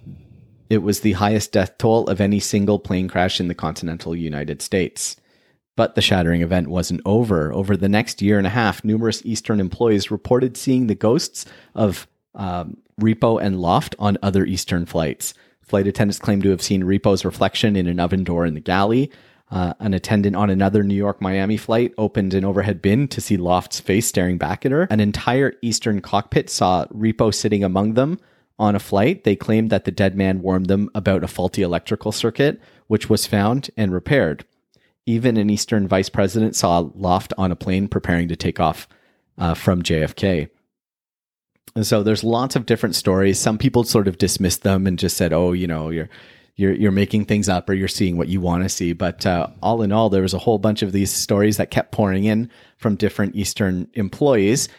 it 0.70 0.80
was 0.80 1.00
the 1.00 1.14
highest 1.14 1.52
death 1.52 1.78
toll 1.78 2.08
of 2.08 2.22
any 2.22 2.40
single 2.40 2.80
plane 2.80 3.08
crash 3.08 3.40
in 3.40 3.48
the 3.48 3.56
continental 3.56 4.16
United 4.16 4.62
States. 4.62 5.16
But 5.76 5.96
the 5.96 6.02
shattering 6.02 6.42
event 6.42 6.68
wasn't 6.68 7.02
over. 7.06 7.52
Over 7.52 7.76
the 7.76 7.90
next 7.90 8.22
year 8.22 8.38
and 8.38 8.46
a 8.46 8.52
half, 8.52 8.84
numerous 8.84 9.26
Eastern 9.26 9.60
employees 9.60 10.12
reported 10.12 10.56
seeing 10.56 10.88
the 10.88 10.96
ghosts 10.96 11.46
of 11.74 12.08
um, 12.36 12.78
Repo 13.02 13.42
and 13.42 13.60
Loft 13.60 13.96
on 13.98 14.18
other 14.22 14.46
Eastern 14.46 14.86
flights. 14.86 15.34
Flight 15.62 15.88
attendants 15.88 16.20
claimed 16.20 16.44
to 16.44 16.50
have 16.50 16.62
seen 16.62 16.84
Repo's 16.84 17.26
reflection 17.26 17.76
in 17.76 17.88
an 17.88 18.00
oven 18.00 18.24
door 18.24 18.46
in 18.46 18.54
the 18.54 18.60
galley. 18.60 19.12
Uh, 19.54 19.72
an 19.80 19.94
attendant 19.94 20.36
on 20.36 20.50
another 20.50 20.82
New 20.82 20.96
York 20.96 21.22
Miami 21.22 21.58
flight 21.58 21.94
opened 21.96 22.34
an 22.34 22.44
overhead 22.44 22.82
bin 22.82 23.08
to 23.08 23.22
see 23.22 23.38
Loft's 23.38 23.80
face 23.80 24.08
staring 24.08 24.40
back 24.40 24.66
at 24.66 24.72
her. 24.72 24.88
An 24.90 25.00
entire 25.00 25.54
Eastern 25.62 26.02
cockpit 26.02 26.50
saw 26.50 26.86
Repo 26.86 27.32
sitting 27.32 27.64
among 27.64 27.94
them 27.94 28.20
on 28.58 28.76
a 28.76 28.80
flight. 28.80 29.26
They 29.26 29.36
claimed 29.36 29.70
that 29.70 29.86
the 29.86 29.92
dead 29.92 30.16
man 30.16 30.42
warned 30.42 30.66
them 30.66 30.90
about 30.96 31.24
a 31.24 31.28
faulty 31.28 31.62
electrical 31.62 32.12
circuit, 32.12 32.60
which 32.88 33.12
was 33.12 33.28
found 33.28 33.70
and 33.78 33.94
repaired. 33.94 34.44
Even 35.06 35.38
an 35.38 35.52
Eastern 35.52 35.88
vice 35.88 36.10
president 36.10 36.56
saw 36.56 36.90
Loft 36.96 37.32
on 37.38 37.52
a 37.52 37.56
plane 37.56 37.88
preparing 37.88 38.30
to 38.30 38.36
take 38.36 38.60
off 38.60 38.88
uh, 39.38 39.54
from 39.54 39.84
JFK. 39.84 40.50
And 41.76 41.86
so 41.86 42.02
there's 42.02 42.24
lots 42.24 42.56
of 42.56 42.66
different 42.66 42.96
stories. 42.96 43.38
Some 43.38 43.60
people 43.60 43.84
sort 43.84 44.08
of 44.08 44.18
dismissed 44.18 44.64
them 44.64 44.88
and 44.88 44.98
just 44.98 45.16
said, 45.16 45.32
"Oh, 45.32 45.52
you 45.52 45.68
know, 45.68 45.90
you're 45.90 46.10
you're 46.56 46.74
you're 46.74 46.92
making 46.92 47.26
things 47.26 47.50
up 47.50 47.70
or 47.70 47.74
you're 47.74 47.88
seeing 47.88 48.18
what 48.18 48.28
you 48.28 48.42
want 48.42 48.64
to 48.64 48.70
see." 48.70 48.94
But 48.94 49.26
uh, 49.26 49.48
all 49.62 49.82
in 49.82 49.92
all, 49.92 50.10
there 50.10 50.22
was 50.22 50.34
a 50.34 50.40
whole 50.40 50.60
bunch 50.60 50.82
of 50.82 50.92
these 50.92 51.12
stories 51.12 51.58
that 51.58 51.72
kept 51.72 51.92
pouring 51.92 52.26
in 52.26 52.50
from 52.78 52.96
different 52.96 53.36
Eastern 53.36 53.88
employees, 53.94 54.70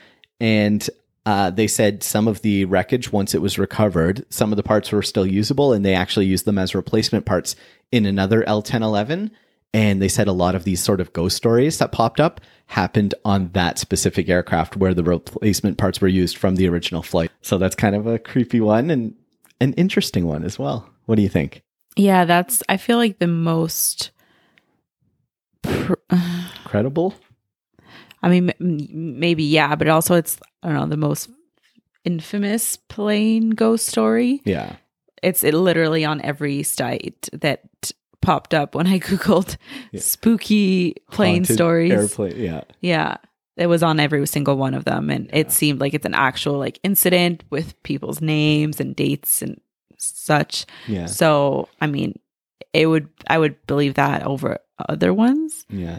and 0.40 0.88
uh, 1.26 1.50
they 1.50 1.66
said 1.66 2.02
some 2.02 2.28
of 2.28 2.42
the 2.42 2.64
wreckage, 2.66 3.10
once 3.10 3.34
it 3.34 3.40
was 3.40 3.58
recovered, 3.58 4.26
some 4.28 4.52
of 4.52 4.56
the 4.56 4.62
parts 4.62 4.92
were 4.92 5.02
still 5.02 5.26
usable, 5.26 5.72
and 5.72 5.84
they 5.84 5.94
actually 5.94 6.26
used 6.26 6.44
them 6.44 6.58
as 6.58 6.74
replacement 6.74 7.24
parts 7.24 7.56
in 7.90 8.04
another 8.04 8.42
L1011. 8.44 9.30
And 9.72 10.00
they 10.00 10.08
said 10.08 10.28
a 10.28 10.32
lot 10.32 10.54
of 10.54 10.62
these 10.62 10.80
sort 10.80 11.00
of 11.00 11.12
ghost 11.12 11.36
stories 11.36 11.78
that 11.78 11.90
popped 11.90 12.20
up 12.20 12.40
happened 12.66 13.14
on 13.24 13.50
that 13.54 13.78
specific 13.78 14.28
aircraft 14.28 14.76
where 14.76 14.94
the 14.94 15.02
replacement 15.02 15.78
parts 15.78 16.00
were 16.00 16.08
used 16.08 16.36
from 16.36 16.54
the 16.54 16.68
original 16.68 17.02
flight. 17.02 17.32
So 17.42 17.58
that's 17.58 17.74
kind 17.74 17.96
of 17.96 18.06
a 18.06 18.20
creepy 18.20 18.60
one 18.60 18.88
and 18.90 19.16
an 19.60 19.72
interesting 19.72 20.26
one 20.26 20.44
as 20.44 20.60
well. 20.60 20.88
What 21.06 21.16
do 21.16 21.22
you 21.22 21.28
think? 21.28 21.63
Yeah, 21.96 22.24
that's, 22.24 22.62
I 22.68 22.76
feel 22.76 22.96
like 22.98 23.18
the 23.18 23.26
most. 23.28 24.10
Pr- 25.62 25.94
Credible? 26.64 27.14
I 28.22 28.28
mean, 28.28 28.50
m- 28.60 29.18
maybe, 29.18 29.44
yeah, 29.44 29.74
but 29.76 29.88
also 29.88 30.14
it's, 30.14 30.38
I 30.62 30.68
don't 30.68 30.76
know, 30.76 30.86
the 30.86 30.96
most 30.96 31.28
infamous 32.04 32.76
plane 32.76 33.50
ghost 33.50 33.86
story. 33.86 34.40
Yeah. 34.44 34.76
It's 35.22 35.42
it 35.44 35.54
literally 35.54 36.04
on 36.04 36.20
every 36.20 36.62
site 36.62 37.28
that 37.32 37.62
popped 38.20 38.52
up 38.54 38.74
when 38.74 38.86
I 38.86 38.98
Googled 39.00 39.56
Yeah. 39.92 40.00
spooky 40.00 40.96
plane 41.10 41.36
Haunted 41.44 41.54
stories. 41.54 41.92
Airplane. 41.92 42.36
Yeah. 42.40 42.62
Yeah. 42.80 43.16
It 43.56 43.68
was 43.68 43.82
on 43.82 44.00
every 44.00 44.26
single 44.26 44.56
one 44.56 44.74
of 44.74 44.84
them. 44.84 45.10
And 45.10 45.30
it 45.32 45.52
seemed 45.52 45.80
like 45.80 45.94
it's 45.94 46.04
an 46.06 46.14
actual 46.14 46.58
like 46.58 46.80
incident 46.82 47.44
with 47.50 47.80
people's 47.84 48.20
names 48.20 48.80
and 48.80 48.96
dates 48.96 49.40
and 49.42 49.60
such. 49.98 50.66
Yeah. 50.86 51.06
So 51.06 51.68
I 51.80 51.86
mean, 51.86 52.18
it 52.72 52.86
would 52.86 53.08
I 53.28 53.38
would 53.38 53.64
believe 53.66 53.94
that 53.94 54.24
over 54.24 54.58
other 54.88 55.12
ones. 55.14 55.64
Yeah. 55.68 55.98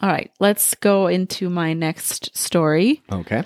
All 0.00 0.08
right, 0.08 0.30
let's 0.38 0.74
go 0.76 1.06
into 1.06 1.48
my 1.50 1.72
next 1.72 2.36
story. 2.36 3.02
Okay. 3.10 3.42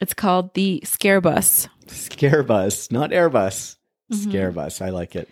It's 0.00 0.14
called 0.14 0.54
the 0.54 0.82
Scare 0.84 1.20
Bus. 1.20 1.68
Scare 1.86 2.42
bus, 2.42 2.90
not 2.90 3.10
Airbus. 3.10 3.76
Mhm. 4.12 4.28
Scare 4.28 4.52
bus. 4.52 4.80
I 4.80 4.90
like 4.90 5.16
it. 5.16 5.28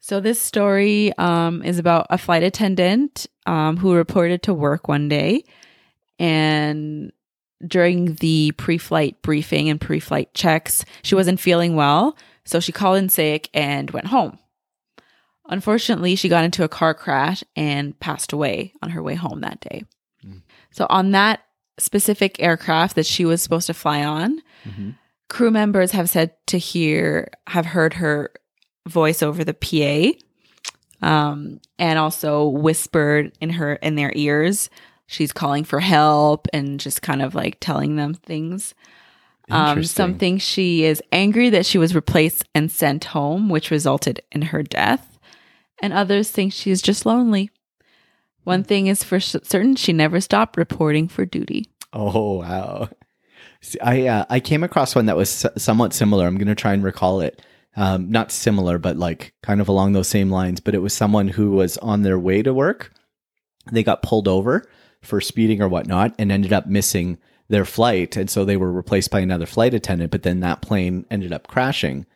So 0.00 0.20
this 0.20 0.40
story 0.40 1.12
um, 1.18 1.62
is 1.62 1.78
about 1.78 2.06
a 2.10 2.18
flight 2.18 2.42
attendant 2.42 3.26
um, 3.46 3.76
who 3.76 3.94
reported 3.94 4.42
to 4.44 4.54
work 4.54 4.88
one 4.88 5.08
day, 5.08 5.44
and 6.18 7.12
during 7.66 8.14
the 8.16 8.52
pre-flight 8.52 9.20
briefing 9.22 9.68
and 9.68 9.80
pre-flight 9.80 10.32
checks, 10.34 10.84
she 11.02 11.14
wasn't 11.14 11.40
feeling 11.40 11.74
well, 11.74 12.16
so 12.44 12.60
she 12.60 12.72
called 12.72 12.98
in 12.98 13.08
sick 13.08 13.50
and 13.52 13.90
went 13.90 14.06
home. 14.06 14.38
Unfortunately, 15.50 16.14
she 16.14 16.28
got 16.28 16.44
into 16.44 16.62
a 16.62 16.68
car 16.68 16.94
crash 16.94 17.42
and 17.56 17.98
passed 18.00 18.32
away 18.32 18.74
on 18.82 18.90
her 18.90 19.02
way 19.02 19.14
home 19.14 19.40
that 19.40 19.60
day. 19.60 19.84
Mm. 20.24 20.42
So 20.70 20.86
on 20.90 21.12
that 21.12 21.40
specific 21.78 22.36
aircraft 22.40 22.96
that 22.96 23.06
she 23.06 23.24
was 23.24 23.40
supposed 23.42 23.66
to 23.68 23.74
fly 23.74 24.04
on, 24.04 24.42
Mhm. 24.66 24.96
crew 25.28 25.50
members 25.50 25.92
have 25.92 26.10
said 26.10 26.32
to 26.48 26.58
hear 26.58 27.28
have 27.46 27.66
heard 27.66 27.94
her 27.94 28.30
voice 28.86 29.22
over 29.22 29.42
the 29.44 29.54
PA 29.54 30.12
um, 31.00 31.60
and 31.78 31.98
also 31.98 32.46
whispered 32.48 33.32
in 33.40 33.50
her 33.50 33.74
in 33.74 33.94
their 33.94 34.12
ears 34.14 34.68
she's 35.08 35.32
calling 35.32 35.64
for 35.64 35.80
help 35.80 36.46
and 36.52 36.78
just 36.78 37.02
kind 37.02 37.20
of 37.20 37.34
like 37.34 37.56
telling 37.58 37.96
them 37.96 38.14
things 38.14 38.74
um, 39.50 39.70
Interesting. 39.78 39.94
some 39.96 40.14
think 40.18 40.40
she 40.40 40.84
is 40.84 41.02
angry 41.10 41.50
that 41.50 41.66
she 41.66 41.78
was 41.78 41.94
replaced 41.94 42.44
and 42.54 42.70
sent 42.70 43.06
home 43.06 43.48
which 43.48 43.72
resulted 43.72 44.20
in 44.30 44.42
her 44.42 44.62
death 44.62 45.18
and 45.82 45.92
others 45.92 46.30
think 46.30 46.52
she 46.52 46.70
is 46.70 46.80
just 46.80 47.04
lonely 47.04 47.50
one 48.44 48.62
thing 48.62 48.86
is 48.86 49.02
for 49.02 49.18
certain 49.18 49.74
she 49.74 49.92
never 49.92 50.20
stopped 50.20 50.56
reporting 50.56 51.08
for 51.08 51.26
duty 51.26 51.66
Oh 51.92 52.38
wow! 52.40 52.90
See, 53.62 53.80
I 53.80 54.06
uh, 54.08 54.24
I 54.28 54.40
came 54.40 54.62
across 54.62 54.94
one 54.94 55.06
that 55.06 55.16
was 55.16 55.42
s- 55.46 55.62
somewhat 55.62 55.94
similar. 55.94 56.26
I'm 56.26 56.36
going 56.36 56.48
to 56.48 56.54
try 56.54 56.74
and 56.74 56.84
recall 56.84 57.22
it. 57.22 57.40
Um, 57.76 58.10
not 58.10 58.30
similar, 58.30 58.76
but 58.78 58.98
like 58.98 59.32
kind 59.42 59.58
of 59.62 59.68
along 59.68 59.94
those 59.94 60.06
same 60.06 60.28
lines. 60.30 60.60
But 60.60 60.74
it 60.74 60.80
was 60.80 60.92
someone 60.92 61.28
who 61.28 61.52
was 61.52 61.78
on 61.78 62.02
their 62.02 62.18
way 62.18 62.42
to 62.42 62.52
work. 62.52 62.92
They 63.72 63.82
got 63.82 64.02
pulled 64.02 64.28
over 64.28 64.68
for 65.02 65.20
speeding 65.20 65.62
or 65.62 65.68
whatnot, 65.68 66.14
and 66.18 66.32
ended 66.32 66.52
up 66.52 66.66
missing 66.66 67.18
their 67.48 67.64
flight, 67.64 68.16
and 68.16 68.28
so 68.28 68.44
they 68.44 68.56
were 68.56 68.70
replaced 68.70 69.10
by 69.10 69.20
another 69.20 69.46
flight 69.46 69.74
attendant. 69.74 70.10
But 70.10 70.22
then 70.22 70.40
that 70.40 70.60
plane 70.62 71.06
ended 71.10 71.32
up 71.32 71.46
crashing, 71.46 72.06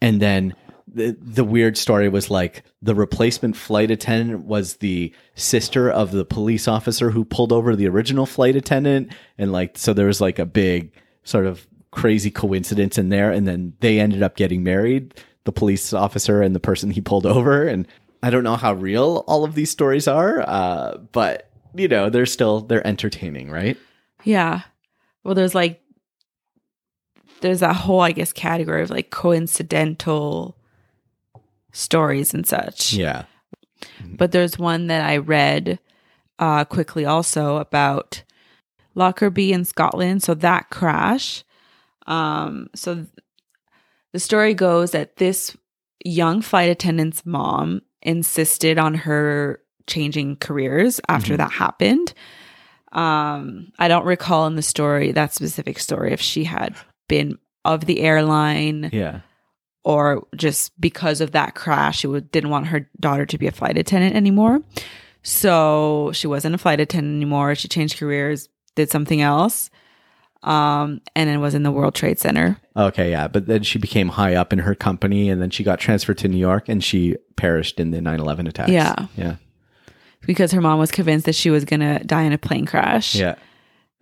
and 0.00 0.20
then 0.20 0.54
the 0.86 1.16
the 1.20 1.44
weird 1.44 1.76
story 1.76 2.08
was 2.08 2.30
like 2.30 2.62
the 2.82 2.94
replacement 2.94 3.56
flight 3.56 3.90
attendant 3.90 4.44
was 4.44 4.76
the 4.76 5.12
sister 5.34 5.90
of 5.90 6.10
the 6.12 6.24
police 6.24 6.68
officer 6.68 7.10
who 7.10 7.24
pulled 7.24 7.52
over 7.52 7.74
the 7.74 7.88
original 7.88 8.26
flight 8.26 8.56
attendant. 8.56 9.12
And 9.38 9.52
like 9.52 9.78
so 9.78 9.92
there 9.92 10.06
was 10.06 10.20
like 10.20 10.38
a 10.38 10.46
big 10.46 10.92
sort 11.24 11.46
of 11.46 11.66
crazy 11.90 12.30
coincidence 12.30 12.98
in 12.98 13.08
there. 13.08 13.30
And 13.30 13.46
then 13.46 13.74
they 13.80 13.98
ended 13.98 14.22
up 14.22 14.36
getting 14.36 14.62
married 14.62 15.14
the 15.44 15.52
police 15.52 15.92
officer 15.92 16.42
and 16.42 16.54
the 16.54 16.60
person 16.60 16.90
he 16.90 17.00
pulled 17.00 17.26
over. 17.26 17.66
And 17.66 17.86
I 18.22 18.30
don't 18.30 18.44
know 18.44 18.56
how 18.56 18.74
real 18.74 19.24
all 19.26 19.44
of 19.44 19.54
these 19.54 19.70
stories 19.70 20.08
are 20.08 20.40
uh 20.48 20.98
but 21.12 21.50
you 21.74 21.88
know 21.88 22.08
they're 22.10 22.26
still 22.26 22.60
they're 22.60 22.86
entertaining 22.86 23.50
right 23.50 23.76
Yeah. 24.24 24.62
Well, 25.22 25.34
there's 25.34 25.54
like, 25.54 25.80
there's 27.40 27.60
that 27.60 27.76
whole, 27.76 28.00
I 28.00 28.12
guess, 28.12 28.32
category 28.32 28.82
of 28.82 28.90
like 28.90 29.10
coincidental 29.10 30.56
stories 31.72 32.32
and 32.34 32.46
such. 32.46 32.92
yeah 32.92 33.24
But 34.04 34.32
there's 34.32 34.58
one 34.58 34.86
that 34.88 35.04
I 35.04 35.16
read 35.18 35.78
uh, 36.38 36.64
quickly 36.64 37.04
also 37.04 37.56
about 37.56 38.22
Lockerbie 38.94 39.52
in 39.52 39.64
Scotland. 39.64 40.22
So 40.22 40.34
that 40.34 40.70
crash. 40.70 41.44
Um, 42.06 42.68
so 42.74 42.94
th- 42.94 43.08
the 44.12 44.20
story 44.20 44.54
goes 44.54 44.92
that 44.92 45.16
this 45.16 45.56
young 46.04 46.42
flight 46.42 46.70
attendant's 46.70 47.24
mom 47.26 47.82
insisted 48.02 48.78
on 48.78 48.94
her 48.94 49.60
changing 49.86 50.36
careers 50.36 51.00
after 51.08 51.34
Mhm. 51.34 51.38
that 51.38 51.52
happened. 51.52 52.12
Um, 52.92 53.72
I 53.78 53.88
don't 53.88 54.04
recall 54.06 54.46
in 54.46 54.54
the 54.56 54.62
story 54.62 55.12
that 55.12 55.32
specific 55.34 55.78
story 55.78 56.12
if 56.12 56.20
she 56.20 56.44
had 56.44 56.74
been 57.08 57.38
of 57.64 57.86
the 57.86 58.00
airline 58.00 58.90
yeah 58.92 59.20
or 59.82 60.26
just 60.36 60.78
because 60.80 61.20
of 61.20 61.32
that 61.32 61.54
crash, 61.54 61.98
she 61.98 62.06
would, 62.06 62.30
didn't 62.30 62.48
want 62.50 62.68
her 62.68 62.88
daughter 63.00 63.26
to 63.26 63.36
be 63.36 63.46
a 63.46 63.52
flight 63.52 63.76
attendant 63.76 64.16
anymore. 64.16 64.60
So 65.22 66.10
she 66.14 66.26
wasn't 66.26 66.54
a 66.54 66.58
flight 66.58 66.80
attendant 66.80 67.16
anymore. 67.16 67.54
She 67.54 67.68
changed 67.68 67.98
careers, 67.98 68.48
did 68.76 68.90
something 68.90 69.20
else, 69.20 69.68
um, 70.42 71.00
and 71.14 71.28
then 71.28 71.40
was 71.40 71.54
in 71.54 71.62
the 71.64 71.70
World 71.70 71.94
Trade 71.94 72.18
Center. 72.18 72.58
Okay, 72.76 73.10
yeah, 73.10 73.28
but 73.28 73.46
then 73.46 73.62
she 73.62 73.78
became 73.78 74.08
high 74.08 74.34
up 74.34 74.52
in 74.54 74.60
her 74.60 74.74
company, 74.74 75.28
and 75.30 75.40
then 75.42 75.50
she 75.50 75.62
got 75.64 75.80
transferred 75.80 76.18
to 76.18 76.28
New 76.28 76.38
York, 76.38 76.68
and 76.68 76.82
she 76.82 77.16
perished 77.36 77.78
in 77.80 77.90
the 77.90 78.00
9/11 78.00 78.46
attacks. 78.48 78.70
Yeah. 78.70 78.94
yeah, 79.16 79.36
because 80.26 80.52
her 80.52 80.60
mom 80.60 80.78
was 80.78 80.90
convinced 80.90 81.26
that 81.26 81.34
she 81.34 81.50
was 81.50 81.64
going 81.64 81.80
to 81.80 81.98
die 82.04 82.22
in 82.22 82.32
a 82.32 82.38
plane 82.38 82.66
crash. 82.66 83.14
yeah. 83.14 83.36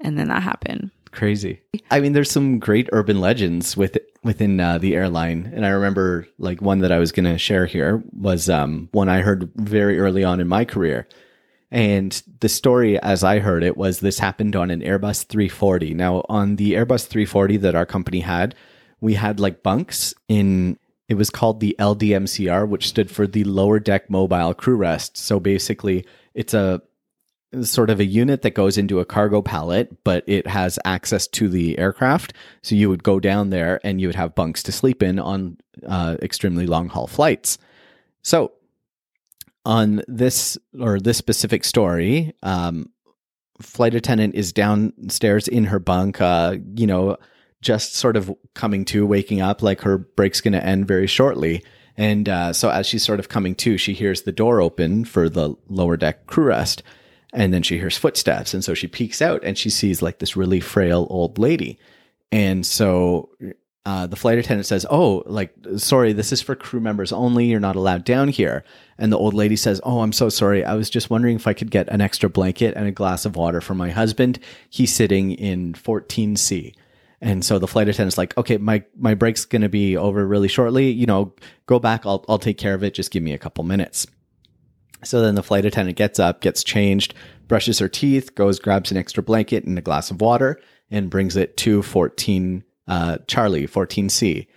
And 0.00 0.18
then 0.18 0.28
that 0.28 0.42
happened. 0.42 0.90
Crazy. 1.12 1.60
I 1.90 2.00
mean, 2.00 2.12
there's 2.12 2.30
some 2.30 2.58
great 2.58 2.88
urban 2.90 3.20
legends 3.20 3.76
with 3.76 3.98
within 4.24 4.58
uh, 4.58 4.78
the 4.78 4.94
airline, 4.94 5.52
and 5.54 5.66
I 5.66 5.70
remember 5.70 6.26
like 6.38 6.62
one 6.62 6.78
that 6.78 6.90
I 6.90 6.98
was 6.98 7.12
going 7.12 7.26
to 7.26 7.36
share 7.38 7.66
here 7.66 8.02
was 8.12 8.48
um, 8.48 8.88
one 8.92 9.08
I 9.08 9.20
heard 9.20 9.50
very 9.54 9.98
early 10.00 10.24
on 10.24 10.40
in 10.40 10.48
my 10.48 10.64
career. 10.64 11.06
And 11.70 12.22
the 12.40 12.48
story, 12.48 12.98
as 13.00 13.24
I 13.24 13.40
heard 13.40 13.62
it, 13.62 13.76
was 13.76 14.00
this 14.00 14.18
happened 14.18 14.56
on 14.56 14.70
an 14.70 14.80
Airbus 14.80 15.26
340. 15.26 15.94
Now, 15.94 16.24
on 16.28 16.56
the 16.56 16.72
Airbus 16.74 17.06
340 17.06 17.58
that 17.58 17.74
our 17.74 17.86
company 17.86 18.20
had, 18.20 18.54
we 19.00 19.14
had 19.14 19.38
like 19.38 19.62
bunks 19.62 20.14
in. 20.28 20.78
It 21.12 21.16
was 21.16 21.28
called 21.28 21.60
the 21.60 21.76
LDMCR, 21.78 22.66
which 22.66 22.88
stood 22.88 23.10
for 23.10 23.26
the 23.26 23.44
Lower 23.44 23.78
Deck 23.78 24.08
Mobile 24.08 24.54
Crew 24.54 24.76
Rest. 24.76 25.14
So 25.18 25.38
basically, 25.38 26.06
it's 26.32 26.54
a 26.54 26.80
sort 27.60 27.90
of 27.90 28.00
a 28.00 28.04
unit 28.06 28.40
that 28.40 28.54
goes 28.54 28.78
into 28.78 28.98
a 28.98 29.04
cargo 29.04 29.42
pallet, 29.42 30.02
but 30.04 30.24
it 30.26 30.46
has 30.46 30.78
access 30.86 31.26
to 31.26 31.50
the 31.50 31.78
aircraft. 31.78 32.32
So 32.62 32.74
you 32.74 32.88
would 32.88 33.02
go 33.02 33.20
down 33.20 33.50
there 33.50 33.78
and 33.84 34.00
you 34.00 34.08
would 34.08 34.16
have 34.16 34.34
bunks 34.34 34.62
to 34.62 34.72
sleep 34.72 35.02
in 35.02 35.18
on 35.18 35.58
uh, 35.86 36.16
extremely 36.22 36.66
long 36.66 36.88
haul 36.88 37.06
flights. 37.06 37.58
So 38.22 38.52
on 39.66 40.00
this 40.08 40.56
or 40.80 40.98
this 40.98 41.18
specific 41.18 41.64
story, 41.64 42.32
um, 42.42 42.88
flight 43.60 43.94
attendant 43.94 44.34
is 44.34 44.54
downstairs 44.54 45.46
in 45.46 45.64
her 45.64 45.78
bunk, 45.78 46.22
uh, 46.22 46.56
you 46.74 46.86
know, 46.86 47.18
just 47.62 47.94
sort 47.94 48.16
of 48.16 48.34
coming 48.54 48.84
to, 48.86 49.06
waking 49.06 49.40
up, 49.40 49.62
like 49.62 49.80
her 49.80 49.96
break's 49.96 50.42
going 50.42 50.52
to 50.52 50.64
end 50.64 50.86
very 50.86 51.06
shortly. 51.06 51.64
And 51.96 52.28
uh, 52.28 52.52
so 52.52 52.68
as 52.70 52.86
she's 52.86 53.04
sort 53.04 53.20
of 53.20 53.28
coming 53.28 53.54
to, 53.56 53.78
she 53.78 53.94
hears 53.94 54.22
the 54.22 54.32
door 54.32 54.60
open 54.60 55.04
for 55.04 55.28
the 55.28 55.54
lower 55.68 55.96
deck 55.96 56.26
crew 56.26 56.44
rest 56.44 56.82
and 57.32 57.52
then 57.52 57.62
she 57.62 57.78
hears 57.78 57.96
footsteps. 57.96 58.52
And 58.52 58.62
so 58.62 58.74
she 58.74 58.86
peeks 58.86 59.22
out 59.22 59.42
and 59.42 59.56
she 59.56 59.70
sees 59.70 60.02
like 60.02 60.18
this 60.18 60.36
really 60.36 60.60
frail 60.60 61.06
old 61.08 61.38
lady. 61.38 61.78
And 62.30 62.64
so 62.66 63.30
uh, 63.84 64.06
the 64.06 64.16
flight 64.16 64.38
attendant 64.38 64.64
says 64.66 64.86
oh 64.90 65.24
like 65.26 65.52
sorry 65.76 66.12
this 66.12 66.30
is 66.30 66.42
for 66.42 66.54
crew 66.54 66.80
members 66.80 67.12
only. 67.12 67.46
You're 67.46 67.60
not 67.60 67.76
allowed 67.76 68.04
down 68.04 68.28
here. 68.28 68.64
And 68.98 69.12
the 69.12 69.18
old 69.18 69.34
lady 69.34 69.56
says 69.56 69.80
oh 69.84 70.00
i'm 70.00 70.12
so 70.12 70.28
sorry. 70.28 70.64
I 70.64 70.74
was 70.74 70.90
just 70.90 71.10
wondering 71.10 71.36
if 71.36 71.46
i 71.46 71.54
could 71.54 71.70
get 71.70 71.88
an 71.88 72.00
extra 72.00 72.28
blanket 72.28 72.74
and 72.76 72.86
a 72.86 72.92
glass 72.92 73.24
of 73.24 73.36
water 73.36 73.60
for 73.60 73.74
my 73.74 73.90
husband. 73.90 74.38
He's 74.68 74.94
sitting 74.94 75.32
in 75.32 75.72
14c 75.72 76.74
and 77.22 77.44
so 77.44 77.60
the 77.60 77.68
flight 77.68 77.88
attendant's 77.88 78.18
like, 78.18 78.36
okay, 78.36 78.58
my, 78.58 78.82
my 78.98 79.14
break's 79.14 79.44
going 79.44 79.62
to 79.62 79.68
be 79.68 79.96
over 79.96 80.26
really 80.26 80.48
shortly. 80.48 80.90
You 80.90 81.06
know, 81.06 81.32
go 81.66 81.78
back. 81.78 82.04
I'll, 82.04 82.24
I'll 82.28 82.38
take 82.38 82.58
care 82.58 82.74
of 82.74 82.82
it. 82.82 82.94
Just 82.94 83.12
give 83.12 83.22
me 83.22 83.32
a 83.32 83.38
couple 83.38 83.62
minutes. 83.62 84.08
So 85.04 85.22
then 85.22 85.36
the 85.36 85.42
flight 85.42 85.64
attendant 85.64 85.96
gets 85.96 86.18
up, 86.18 86.40
gets 86.40 86.64
changed, 86.64 87.14
brushes 87.46 87.78
her 87.78 87.88
teeth, 87.88 88.34
goes, 88.34 88.58
grabs 88.58 88.90
an 88.90 88.96
extra 88.96 89.22
blanket 89.22 89.64
and 89.64 89.78
a 89.78 89.82
glass 89.82 90.10
of 90.10 90.20
water, 90.20 90.60
and 90.90 91.10
brings 91.10 91.36
it 91.36 91.56
to 91.58 91.82
14 91.82 92.64
uh, 92.88 93.18
Charlie, 93.28 93.68
14C. 93.68 94.48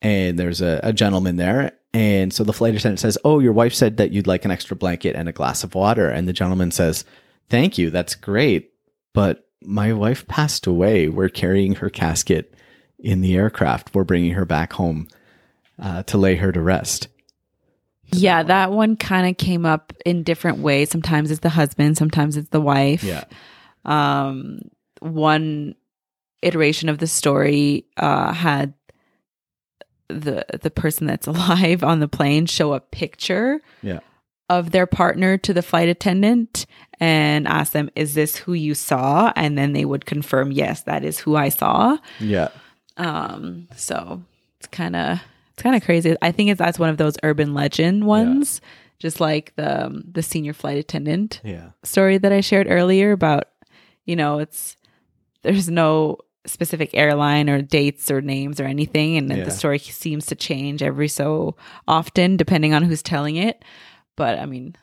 And 0.00 0.38
there's 0.38 0.60
a, 0.60 0.80
a 0.84 0.92
gentleman 0.92 1.36
there. 1.36 1.72
And 1.92 2.32
so 2.32 2.44
the 2.44 2.52
flight 2.52 2.76
attendant 2.76 3.00
says, 3.00 3.18
Oh, 3.24 3.40
your 3.40 3.52
wife 3.52 3.74
said 3.74 3.96
that 3.96 4.12
you'd 4.12 4.28
like 4.28 4.44
an 4.44 4.50
extra 4.52 4.76
blanket 4.76 5.16
and 5.16 5.28
a 5.28 5.32
glass 5.32 5.64
of 5.64 5.74
water. 5.74 6.08
And 6.08 6.28
the 6.28 6.32
gentleman 6.32 6.70
says, 6.70 7.04
Thank 7.48 7.76
you. 7.76 7.90
That's 7.90 8.14
great. 8.14 8.72
But 9.12 9.48
my 9.62 9.92
wife 9.92 10.26
passed 10.26 10.66
away. 10.66 11.08
We're 11.08 11.28
carrying 11.28 11.76
her 11.76 11.90
casket 11.90 12.54
in 12.98 13.20
the 13.20 13.36
aircraft. 13.36 13.94
We're 13.94 14.04
bringing 14.04 14.32
her 14.32 14.44
back 14.44 14.72
home 14.74 15.08
uh, 15.78 16.02
to 16.04 16.18
lay 16.18 16.36
her 16.36 16.52
to 16.52 16.60
rest. 16.60 17.08
Yeah, 18.12 18.42
that 18.42 18.70
one 18.70 18.96
kind 18.96 19.28
of 19.28 19.36
came 19.36 19.64
up 19.66 19.92
in 20.04 20.22
different 20.22 20.58
ways. 20.58 20.90
Sometimes 20.90 21.30
it's 21.30 21.40
the 21.40 21.48
husband, 21.48 21.96
sometimes 21.96 22.36
it's 22.36 22.50
the 22.50 22.60
wife. 22.60 23.02
Yeah. 23.02 23.24
Um, 23.84 24.60
one 25.00 25.74
iteration 26.42 26.88
of 26.88 26.98
the 26.98 27.06
story 27.06 27.86
uh, 27.96 28.32
had 28.32 28.74
the 30.08 30.44
the 30.60 30.70
person 30.70 31.06
that's 31.06 31.26
alive 31.34 31.82
on 31.82 32.00
the 32.00 32.08
plane 32.08 32.46
show 32.46 32.74
a 32.74 32.80
picture 32.80 33.60
Yeah. 33.82 34.00
Of 34.50 34.70
their 34.72 34.86
partner 34.86 35.38
to 35.38 35.54
the 35.54 35.62
flight 35.62 35.88
attendant 35.88 36.66
and 37.00 37.48
ask 37.48 37.72
them, 37.72 37.90
"Is 37.96 38.14
this 38.14 38.36
who 38.36 38.52
you 38.52 38.74
saw?" 38.74 39.32
And 39.36 39.56
then 39.58 39.72
they 39.72 39.84
would 39.84 40.06
confirm, 40.06 40.52
"Yes, 40.52 40.82
that 40.82 41.04
is 41.04 41.18
who 41.20 41.36
I 41.36 41.48
saw." 41.48 41.96
Yeah. 42.20 42.48
Um, 42.96 43.68
so 43.76 44.22
it's 44.58 44.66
kind 44.68 44.94
of 44.96 45.18
it's 45.52 45.62
kind 45.62 45.76
of 45.76 45.84
crazy. 45.84 46.16
I 46.22 46.30
think 46.32 46.50
it's 46.50 46.58
that's 46.58 46.78
one 46.78 46.90
of 46.90 46.96
those 46.98 47.16
urban 47.22 47.54
legend 47.54 48.04
ones, 48.04 48.60
just 48.98 49.20
like 49.20 49.52
the 49.56 49.86
um, 49.86 50.04
the 50.10 50.22
senior 50.22 50.52
flight 50.52 50.78
attendant 50.78 51.40
Yeah. 51.44 51.70
story 51.82 52.18
that 52.18 52.32
I 52.32 52.40
shared 52.40 52.66
earlier 52.68 53.12
about, 53.12 53.44
you 54.04 54.16
know, 54.16 54.38
it's 54.38 54.76
there's 55.42 55.68
no 55.68 56.18
specific 56.46 56.90
airline 56.92 57.48
or 57.48 57.62
dates 57.62 58.10
or 58.10 58.20
names 58.20 58.60
or 58.60 58.64
anything, 58.64 59.16
and 59.16 59.30
Yeah. 59.30 59.44
the 59.44 59.50
story 59.50 59.78
seems 59.78 60.26
to 60.26 60.34
change 60.34 60.82
every 60.82 61.08
so 61.08 61.56
often 61.88 62.36
depending 62.36 62.74
on 62.74 62.82
who's 62.82 63.02
telling 63.02 63.36
it. 63.36 63.64
But 64.16 64.38
I 64.38 64.46
mean, 64.46 64.76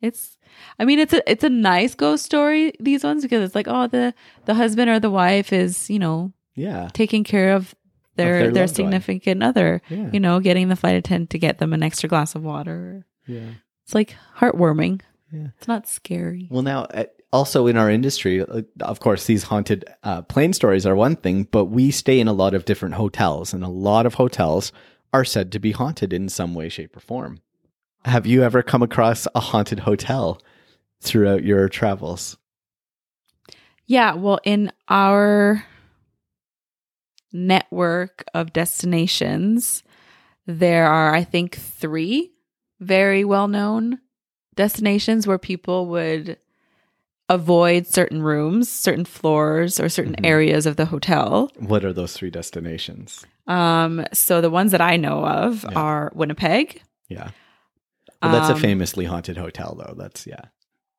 it's 0.00 0.36
I 0.78 0.84
mean 0.84 0.98
it's 0.98 1.12
a 1.12 1.28
it's 1.30 1.44
a 1.44 1.50
nice 1.50 1.94
ghost 1.94 2.24
story 2.24 2.72
these 2.80 3.02
ones 3.04 3.22
because 3.22 3.42
it's 3.44 3.54
like 3.54 3.68
oh 3.68 3.86
the 3.86 4.14
the 4.44 4.54
husband 4.54 4.90
or 4.90 5.00
the 5.00 5.10
wife 5.10 5.52
is 5.52 5.88
you 5.90 5.98
know 5.98 6.32
Yeah. 6.54 6.88
taking 6.92 7.24
care 7.24 7.54
of 7.54 7.74
their 8.16 8.38
their 8.38 8.50
their, 8.52 8.62
loved 8.66 8.70
one. 8.70 8.74
significant 8.74 9.42
other 9.42 9.80
Yeah. 9.88 10.10
you 10.12 10.20
know 10.20 10.40
getting 10.40 10.68
the 10.68 10.76
flight 10.76 10.94
attendant 10.96 11.30
to 11.30 11.38
get 11.38 11.58
them 11.58 11.72
an 11.72 11.82
extra 11.82 12.08
glass 12.08 12.34
of 12.34 12.44
water 12.44 13.06
Yeah. 13.26 13.54
it's 13.84 13.94
like 13.94 14.14
heartwarming 14.38 15.00
Yeah. 15.32 15.48
it's 15.58 15.66
not 15.68 15.88
scary 15.88 16.48
Well, 16.50 16.62
now, 16.62 16.82
uh, 16.84 17.04
also 17.32 17.66
in 17.66 17.76
our 17.76 17.90
industry, 17.90 18.40
uh, 18.42 18.62
of 18.82 19.00
course, 19.00 19.26
these 19.26 19.42
haunted 19.44 19.84
uh, 20.04 20.22
plane 20.22 20.52
stories 20.52 20.86
are 20.86 20.94
one 20.94 21.16
thing, 21.16 21.48
but 21.50 21.64
we 21.64 21.90
stay 21.90 22.20
in 22.20 22.28
a 22.28 22.32
lot 22.32 22.54
of 22.54 22.64
different 22.64 22.94
hotels, 22.94 23.52
and 23.52 23.64
a 23.64 23.68
lot 23.68 24.06
of 24.06 24.14
hotels 24.14 24.70
are 25.12 25.24
said 25.24 25.50
to 25.50 25.58
be 25.58 25.72
haunted 25.72 26.12
in 26.12 26.28
some 26.28 26.54
way, 26.54 26.68
shape, 26.68 26.96
or 26.96 27.00
form. 27.00 27.40
Have 28.04 28.26
you 28.26 28.42
ever 28.42 28.62
come 28.62 28.82
across 28.82 29.26
a 29.34 29.40
haunted 29.40 29.80
hotel 29.80 30.40
throughout 31.00 31.44
your 31.44 31.68
travels? 31.68 32.36
yeah 33.86 34.14
well 34.14 34.38
in 34.44 34.72
our 34.88 35.62
network 37.34 38.24
of 38.32 38.50
destinations 38.54 39.82
there 40.46 40.86
are 40.86 41.14
i 41.14 41.22
think 41.22 41.54
three 41.56 42.32
very 42.80 43.24
well 43.24 43.46
known 43.46 43.98
destinations 44.54 45.26
where 45.26 45.36
people 45.36 45.86
would 45.86 46.38
avoid 47.28 47.86
certain 47.86 48.22
rooms 48.22 48.70
certain 48.70 49.04
floors 49.04 49.78
or 49.78 49.90
certain 49.90 50.14
Mhm. 50.14 50.24
areas 50.26 50.64
of 50.64 50.76
the 50.76 50.86
hotel 50.86 51.50
What 51.58 51.84
are 51.84 51.92
those 51.92 52.14
three 52.14 52.30
destinations? 52.30 53.26
Um, 53.46 54.04
so 54.14 54.40
the 54.40 54.48
ones 54.50 54.72
that 54.72 54.80
I 54.80 54.96
know 54.96 55.26
of 55.26 55.62
Yeah. 55.70 55.78
are 55.78 56.12
Winnipeg, 56.14 56.80
Yeah. 57.10 57.30
Well, 58.24 58.32
that's 58.32 58.50
a 58.50 58.54
um, 58.54 58.60
famously 58.60 59.04
haunted 59.04 59.36
hotel, 59.36 59.74
though. 59.78 59.94
That's, 59.96 60.26
yeah. 60.26 60.42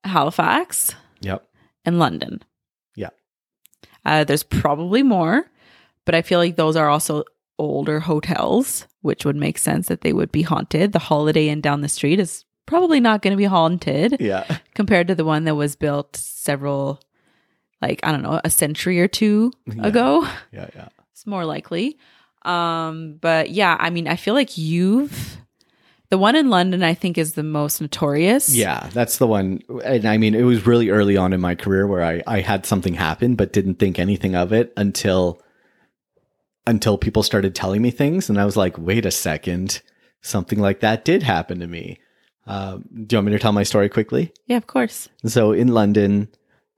Halifax, 0.03 0.93
Yep. 1.21 1.45
and 1.85 1.99
London. 1.99 2.43
Yeah. 2.95 3.09
Uh, 4.05 4.23
there's 4.23 4.43
probably 4.43 5.01
more, 5.03 5.45
but 6.05 6.13
I 6.15 6.21
feel 6.21 6.39
like 6.39 6.55
those 6.55 6.75
are 6.75 6.89
also 6.89 7.23
older 7.57 7.99
hotels, 8.01 8.85
which 9.01 9.25
would 9.25 9.35
make 9.35 9.57
sense 9.57 9.87
that 9.87 10.01
they 10.01 10.13
would 10.13 10.31
be 10.31 10.43
haunted. 10.43 10.91
The 10.91 10.99
Holiday 10.99 11.47
Inn 11.49 11.61
down 11.61 11.81
the 11.81 11.87
street 11.89 12.19
is 12.19 12.45
probably 12.65 12.99
not 12.99 13.21
going 13.21 13.31
to 13.31 13.37
be 13.37 13.45
haunted 13.45 14.17
Yeah. 14.19 14.45
compared 14.75 15.07
to 15.07 15.15
the 15.15 15.25
one 15.25 15.45
that 15.45 15.55
was 15.55 15.75
built 15.75 16.15
several, 16.15 16.99
like, 17.81 17.99
I 18.03 18.11
don't 18.11 18.23
know, 18.23 18.39
a 18.43 18.49
century 18.49 18.99
or 18.99 19.07
two 19.07 19.51
Yeah. 19.65 19.87
ago. 19.87 20.27
Yeah. 20.51 20.67
Yeah. 20.75 20.89
It's 21.13 21.25
more 21.25 21.45
likely. 21.45 21.97
Um, 22.43 23.17
but 23.21 23.49
yeah, 23.49 23.75
I 23.79 23.89
mean, 23.89 24.07
I 24.07 24.17
feel 24.17 24.33
like 24.35 24.57
you've 24.57 25.37
the 26.15 26.19
one 26.19 26.37
in 26.37 26.49
London 26.49 26.81
I 26.81 26.93
think 26.93 27.17
is 27.17 27.33
the 27.33 27.43
most 27.43 27.81
notorious. 27.81 28.55
Yeah, 28.55 28.89
that's 28.93 29.17
the 29.17 29.27
one. 29.27 29.61
And 29.83 30.05
I 30.05 30.17
mean, 30.17 30.33
it 30.33 30.43
was 30.43 30.65
really 30.65 30.89
early 30.89 31.17
on 31.17 31.33
in 31.33 31.41
my 31.41 31.55
career 31.55 31.85
where 31.87 32.01
I, 32.01 32.23
I 32.25 32.39
had 32.39 32.65
something 32.65 32.93
happen, 32.93 33.35
but 33.35 33.51
didn't 33.51 33.79
think 33.79 33.99
anything 33.99 34.33
of 34.33 34.53
it 34.53 34.71
until 34.77 35.41
until 36.65 36.97
people 36.97 37.21
started 37.21 37.53
telling 37.53 37.81
me 37.81 37.91
things, 37.91 38.29
and 38.29 38.39
I 38.39 38.45
was 38.45 38.55
like, 38.55 38.77
wait 38.77 39.05
a 39.05 39.11
second, 39.11 39.81
something 40.21 40.57
like 40.57 40.79
that 40.79 41.03
did 41.03 41.21
happen 41.21 41.59
to 41.59 41.67
me. 41.67 41.99
Um, 42.47 42.85
do 42.93 43.13
you 43.13 43.17
want 43.17 43.25
me 43.25 43.33
to 43.33 43.39
tell 43.39 43.51
my 43.51 43.63
story 43.63 43.89
quickly? 43.89 44.31
Yeah, 44.45 44.57
of 44.57 44.67
course. 44.67 45.09
So 45.25 45.51
in 45.51 45.67
London, 45.67 46.29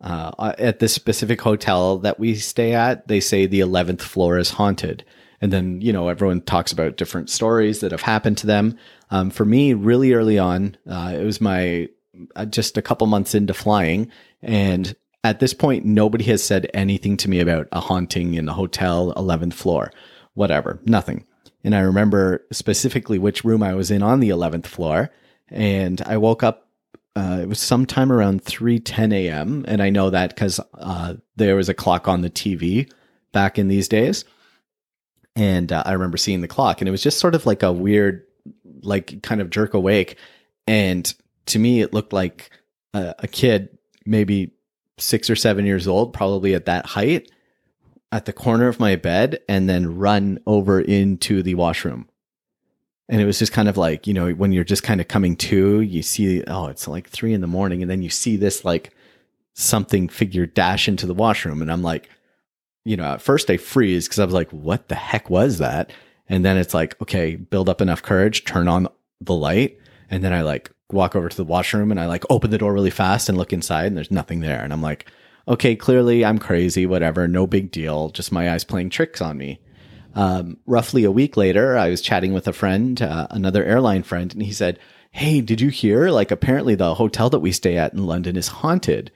uh, 0.02 0.54
at 0.58 0.80
this 0.80 0.96
specific 0.96 1.40
hotel 1.42 2.00
that 2.00 2.20
we 2.20 2.34
stay 2.34 2.74
at, 2.74 3.08
they 3.08 3.20
say 3.20 3.46
the 3.46 3.60
11th 3.60 4.02
floor 4.02 4.40
is 4.40 4.50
haunted. 4.50 5.06
And 5.42 5.54
then, 5.54 5.82
you 5.82 5.94
know, 5.94 6.08
everyone 6.08 6.42
talks 6.42 6.72
about 6.72 6.98
different 6.98 7.30
stories 7.30 7.80
that 7.82 7.92
have 7.92 8.02
happened 8.02 8.38
to 8.40 8.48
them. 8.48 8.78
Um, 9.12 9.30
for 9.30 9.46
me, 9.46 9.74
really 9.74 10.14
early 10.14 10.40
on, 10.40 10.78
uh, 10.90 11.14
it 11.16 11.24
was 11.24 11.40
my 11.40 11.90
uh, 12.36 12.46
just 12.46 12.78
a 12.78 12.82
couple 12.82 13.06
months 13.08 13.36
into 13.36 13.54
flying. 13.54 14.12
And 14.42 14.96
at 15.24 15.40
this 15.40 15.54
point, 15.54 15.86
nobody 15.86 16.24
has 16.26 16.44
said 16.44 16.70
anything 16.74 17.18
to 17.18 17.30
me 17.30 17.40
about 17.40 17.68
a 17.72 17.80
haunting 17.80 18.34
in 18.34 18.46
the 18.46 18.54
hotel, 18.54 19.14
11th 19.16 19.54
floor, 19.54 19.92
whatever, 20.34 20.80
nothing. 20.86 21.26
And 21.64 21.76
I 21.76 21.80
remember 21.82 22.46
specifically 22.52 23.20
which 23.20 23.44
room 23.44 23.62
I 23.62 23.76
was 23.76 23.92
in 23.92 24.02
on 24.02 24.20
the 24.20 24.30
11th 24.30 24.68
floor. 24.68 25.12
And 25.50 26.02
I 26.02 26.18
woke 26.18 26.44
up 26.44 26.68
uh, 27.18 27.40
it 27.42 27.50
was 27.50 27.60
sometime 27.60 28.12
around 28.12 28.44
3 28.44 28.80
10 28.80 29.12
a.m. 29.12 29.66
And 29.68 29.82
I 29.82 29.90
know 29.90 30.12
that 30.12 30.30
because 30.30 30.60
uh, 30.76 31.16
there 31.36 31.56
was 31.56 31.68
a 31.68 31.74
clock 31.74 32.08
on 32.08 32.22
the 32.22 32.30
TV 32.30 32.92
back 33.32 33.58
in 33.58 33.70
these 33.70 33.88
days. 33.88 34.24
And 35.38 35.72
uh, 35.72 35.84
I 35.86 35.94
remember 35.94 36.18
seeing 36.18 36.42
the 36.42 36.48
clock, 36.48 36.82
and 36.82 36.88
it 36.88 36.92
was 36.92 37.04
just 37.04 37.20
sort 37.20 37.36
of 37.36 37.46
like 37.46 37.64
a 37.64 37.72
weird, 37.72 38.26
like 38.82 39.22
kind 39.22 39.40
of 39.40 39.50
jerk 39.50 39.74
awake. 39.74 40.18
And 40.66 41.14
to 41.46 41.60
me, 41.60 41.82
it 41.82 41.94
looked 41.94 42.12
like 42.12 42.50
a, 42.94 43.14
a 43.20 43.28
kid, 43.28 43.78
maybe 44.06 44.52
six 44.98 45.30
or 45.30 45.36
seven 45.36 45.66
years 45.66 45.88
old, 45.88 46.12
probably 46.12 46.56
at 46.56 46.66
that 46.66 46.88
height, 46.88 47.32
at 48.12 48.26
the 48.26 48.34
corner 48.34 48.68
of 48.68 48.80
my 48.80 48.96
bed, 48.96 49.40
and 49.48 49.70
then 49.70 49.98
run 49.98 50.40
over 50.48 50.82
into 50.82 51.44
the 51.44 51.54
washroom 51.54 52.10
and 53.10 53.22
it 53.22 53.26
was 53.26 53.40
just 53.40 53.54
kind 53.54 53.68
of 53.68 53.78
like 53.78 54.08
you 54.08 54.14
know 54.14 54.32
when 54.32 54.52
you're 54.52 54.64
just 54.64 54.84
kind 54.84 55.02
of 55.02 55.08
coming 55.08 55.36
to 55.36 55.82
you 55.82 56.02
see 56.02 56.44
oh 56.48 56.68
it's 56.68 56.88
like 56.88 57.10
three 57.10 57.34
in 57.34 57.42
the 57.42 57.48
morning 57.48 57.82
and 57.82 57.90
then 57.90 58.02
you 58.02 58.10
see 58.10 58.36
this 58.36 58.66
like 58.66 58.92
something 59.54 60.08
figure 60.08 60.46
dash 60.46 60.88
into 60.88 61.06
the 61.06 61.14
washroom 61.14 61.62
and 61.62 61.72
i'm 61.72 61.82
like 61.82 62.10
you 62.88 62.98
know 62.98 63.04
at 63.04 63.22
first 63.22 63.50
i 63.50 63.58
freeze 63.58 64.08
because 64.08 64.20
i 64.20 64.26
was 64.26 64.34
like 64.34 64.52
what 64.52 64.88
the 64.88 64.96
heck 64.96 65.30
was 65.30 65.58
that 65.58 65.92
and 66.30 66.44
then 66.46 66.58
it's 66.58 66.74
like 66.74 67.00
okay 67.02 67.36
build 67.36 67.70
up 67.70 67.82
enough 67.82 68.02
courage 68.02 68.46
turn 68.46 68.68
on 68.68 68.88
the 69.22 69.34
light 69.34 69.78
and 70.10 70.24
then 70.24 70.34
i 70.34 70.42
like 70.42 70.72
walk 70.92 71.16
over 71.16 71.28
to 71.28 71.38
the 71.38 71.44
washroom 71.44 71.92
and 71.92 72.00
i 72.00 72.06
like 72.06 72.24
open 72.30 72.50
the 72.50 72.58
door 72.58 72.74
really 72.74 72.90
fast 72.90 73.28
and 73.28 73.38
look 73.38 73.52
inside 73.52 73.88
and 73.88 73.98
there's 73.98 74.12
nothing 74.12 74.40
there 74.40 74.64
and 74.64 74.72
i'm 74.72 74.82
like 74.82 75.12
okay 75.48 75.76
clearly 75.76 76.24
i'm 76.24 76.38
crazy 76.38 76.86
whatever 76.86 77.28
no 77.28 77.46
big 77.46 77.72
deal 77.72 78.10
just 78.10 78.32
my 78.32 78.52
eyes 78.52 78.64
playing 78.64 78.90
tricks 78.90 79.22
on 79.22 79.38
me 79.38 79.60
um, 80.18 80.58
roughly 80.66 81.04
a 81.04 81.12
week 81.12 81.38
later, 81.38 81.78
I 81.78 81.90
was 81.90 82.02
chatting 82.02 82.34
with 82.34 82.48
a 82.48 82.54
friend, 82.54 83.00
uh, 83.00 83.28
another 83.30 83.64
airline 83.64 84.02
friend, 84.02 84.34
and 84.34 84.42
he 84.42 84.52
said, 84.52 84.80
Hey, 85.12 85.42
did 85.42 85.62
you 85.62 85.70
hear? 85.70 86.10
Like, 86.10 86.32
apparently 86.32 86.74
the 86.74 86.96
hotel 86.96 87.30
that 87.30 87.40
we 87.40 87.52
stay 87.52 87.78
at 87.78 87.94
in 87.94 88.08
London 88.08 88.36
is 88.36 88.48
haunted. 88.48 89.12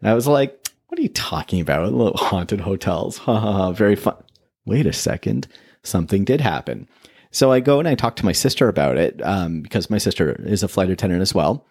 And 0.00 0.08
I 0.08 0.14
was 0.14 0.26
like, 0.26 0.65
What 0.96 1.00
are 1.00 1.02
you 1.02 1.08
talking 1.10 1.60
about? 1.60 1.92
Little 1.92 2.16
haunted 2.16 2.60
hotels. 2.60 3.18
Ha 3.18 3.38
ha 3.38 3.52
ha. 3.52 3.72
Very 3.72 3.96
fun. 3.96 4.16
Wait 4.64 4.86
a 4.86 4.94
second. 4.94 5.46
Something 5.82 6.24
did 6.24 6.40
happen. 6.40 6.88
So 7.30 7.52
I 7.52 7.60
go 7.60 7.78
and 7.78 7.86
I 7.86 7.94
talk 7.94 8.16
to 8.16 8.24
my 8.24 8.32
sister 8.32 8.66
about 8.66 8.96
it 8.96 9.20
um, 9.22 9.60
because 9.60 9.90
my 9.90 9.98
sister 9.98 10.40
is 10.46 10.62
a 10.62 10.68
flight 10.68 10.88
attendant 10.88 11.20
as 11.20 11.34
well. 11.34 11.66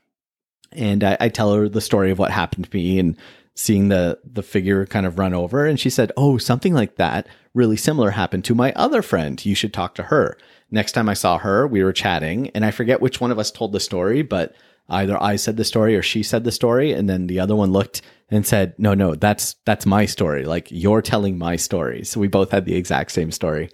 And 0.74 1.04
I, 1.04 1.18
I 1.20 1.30
tell 1.30 1.56
her 1.56 1.68
the 1.68 1.82
story 1.82 2.12
of 2.12 2.20
what 2.20 2.30
happened 2.30 2.70
to 2.70 2.78
me 2.78 3.00
and 3.00 3.18
seeing 3.56 3.88
the 3.88 4.20
the 4.24 4.44
figure 4.44 4.86
kind 4.86 5.08
of 5.08 5.18
run 5.18 5.34
over 5.34 5.66
and 5.66 5.80
she 5.80 5.90
said 5.90 6.12
oh 6.18 6.38
something 6.38 6.74
like 6.74 6.98
that 6.98 7.26
really 7.54 7.78
similar 7.78 8.12
happened 8.12 8.44
to 8.44 8.54
my 8.54 8.74
other 8.74 9.02
friend 9.02 9.46
you 9.46 9.56
should 9.56 9.74
talk 9.74 9.96
to 9.96 10.04
her 10.04 10.38
next 10.72 10.92
time 10.92 11.08
i 11.08 11.14
saw 11.14 11.38
her 11.38 11.66
we 11.66 11.82
were 11.82 11.94
chatting 11.94 12.50
and 12.50 12.66
i 12.66 12.70
forget 12.70 13.00
which 13.00 13.22
one 13.22 13.32
of 13.32 13.40
us 13.40 13.52
told 13.52 13.72
the 13.72 13.80
story 13.80 14.22
but 14.22 14.54
either 14.90 15.18
i 15.24 15.38
said 15.38 15.56
the 15.56 15.64
story 15.64 15.96
or 15.96 16.02
she 16.02 16.22
said 16.22 16.44
the 16.44 16.52
story 16.52 16.92
and 16.92 17.10
then 17.10 17.28
the 17.28 17.40
other 17.40 17.56
one 17.56 17.72
looked 17.72 18.02
and 18.30 18.46
said 18.46 18.74
no 18.78 18.94
no 18.94 19.16
that's 19.16 19.56
that's 19.66 19.86
my 19.86 20.06
story. 20.06 20.46
Like 20.46 20.68
you're 20.72 21.02
telling 21.02 21.38
my 21.38 21.56
story. 21.56 22.04
So 22.04 22.20
we 22.20 22.28
both 22.28 22.52
had 22.52 22.66
the 22.66 22.76
exact 22.76 23.12
same 23.12 23.32
story. 23.32 23.70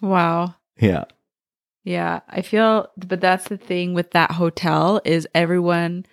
Wow. 0.00 0.54
yeah. 0.78 1.04
Yeah, 1.84 2.20
I 2.28 2.42
feel 2.42 2.88
but 2.98 3.20
that's 3.20 3.48
the 3.48 3.56
thing 3.56 3.94
with 3.94 4.10
that 4.10 4.32
hotel 4.32 5.00
is 5.04 5.26
everyone 5.34 6.04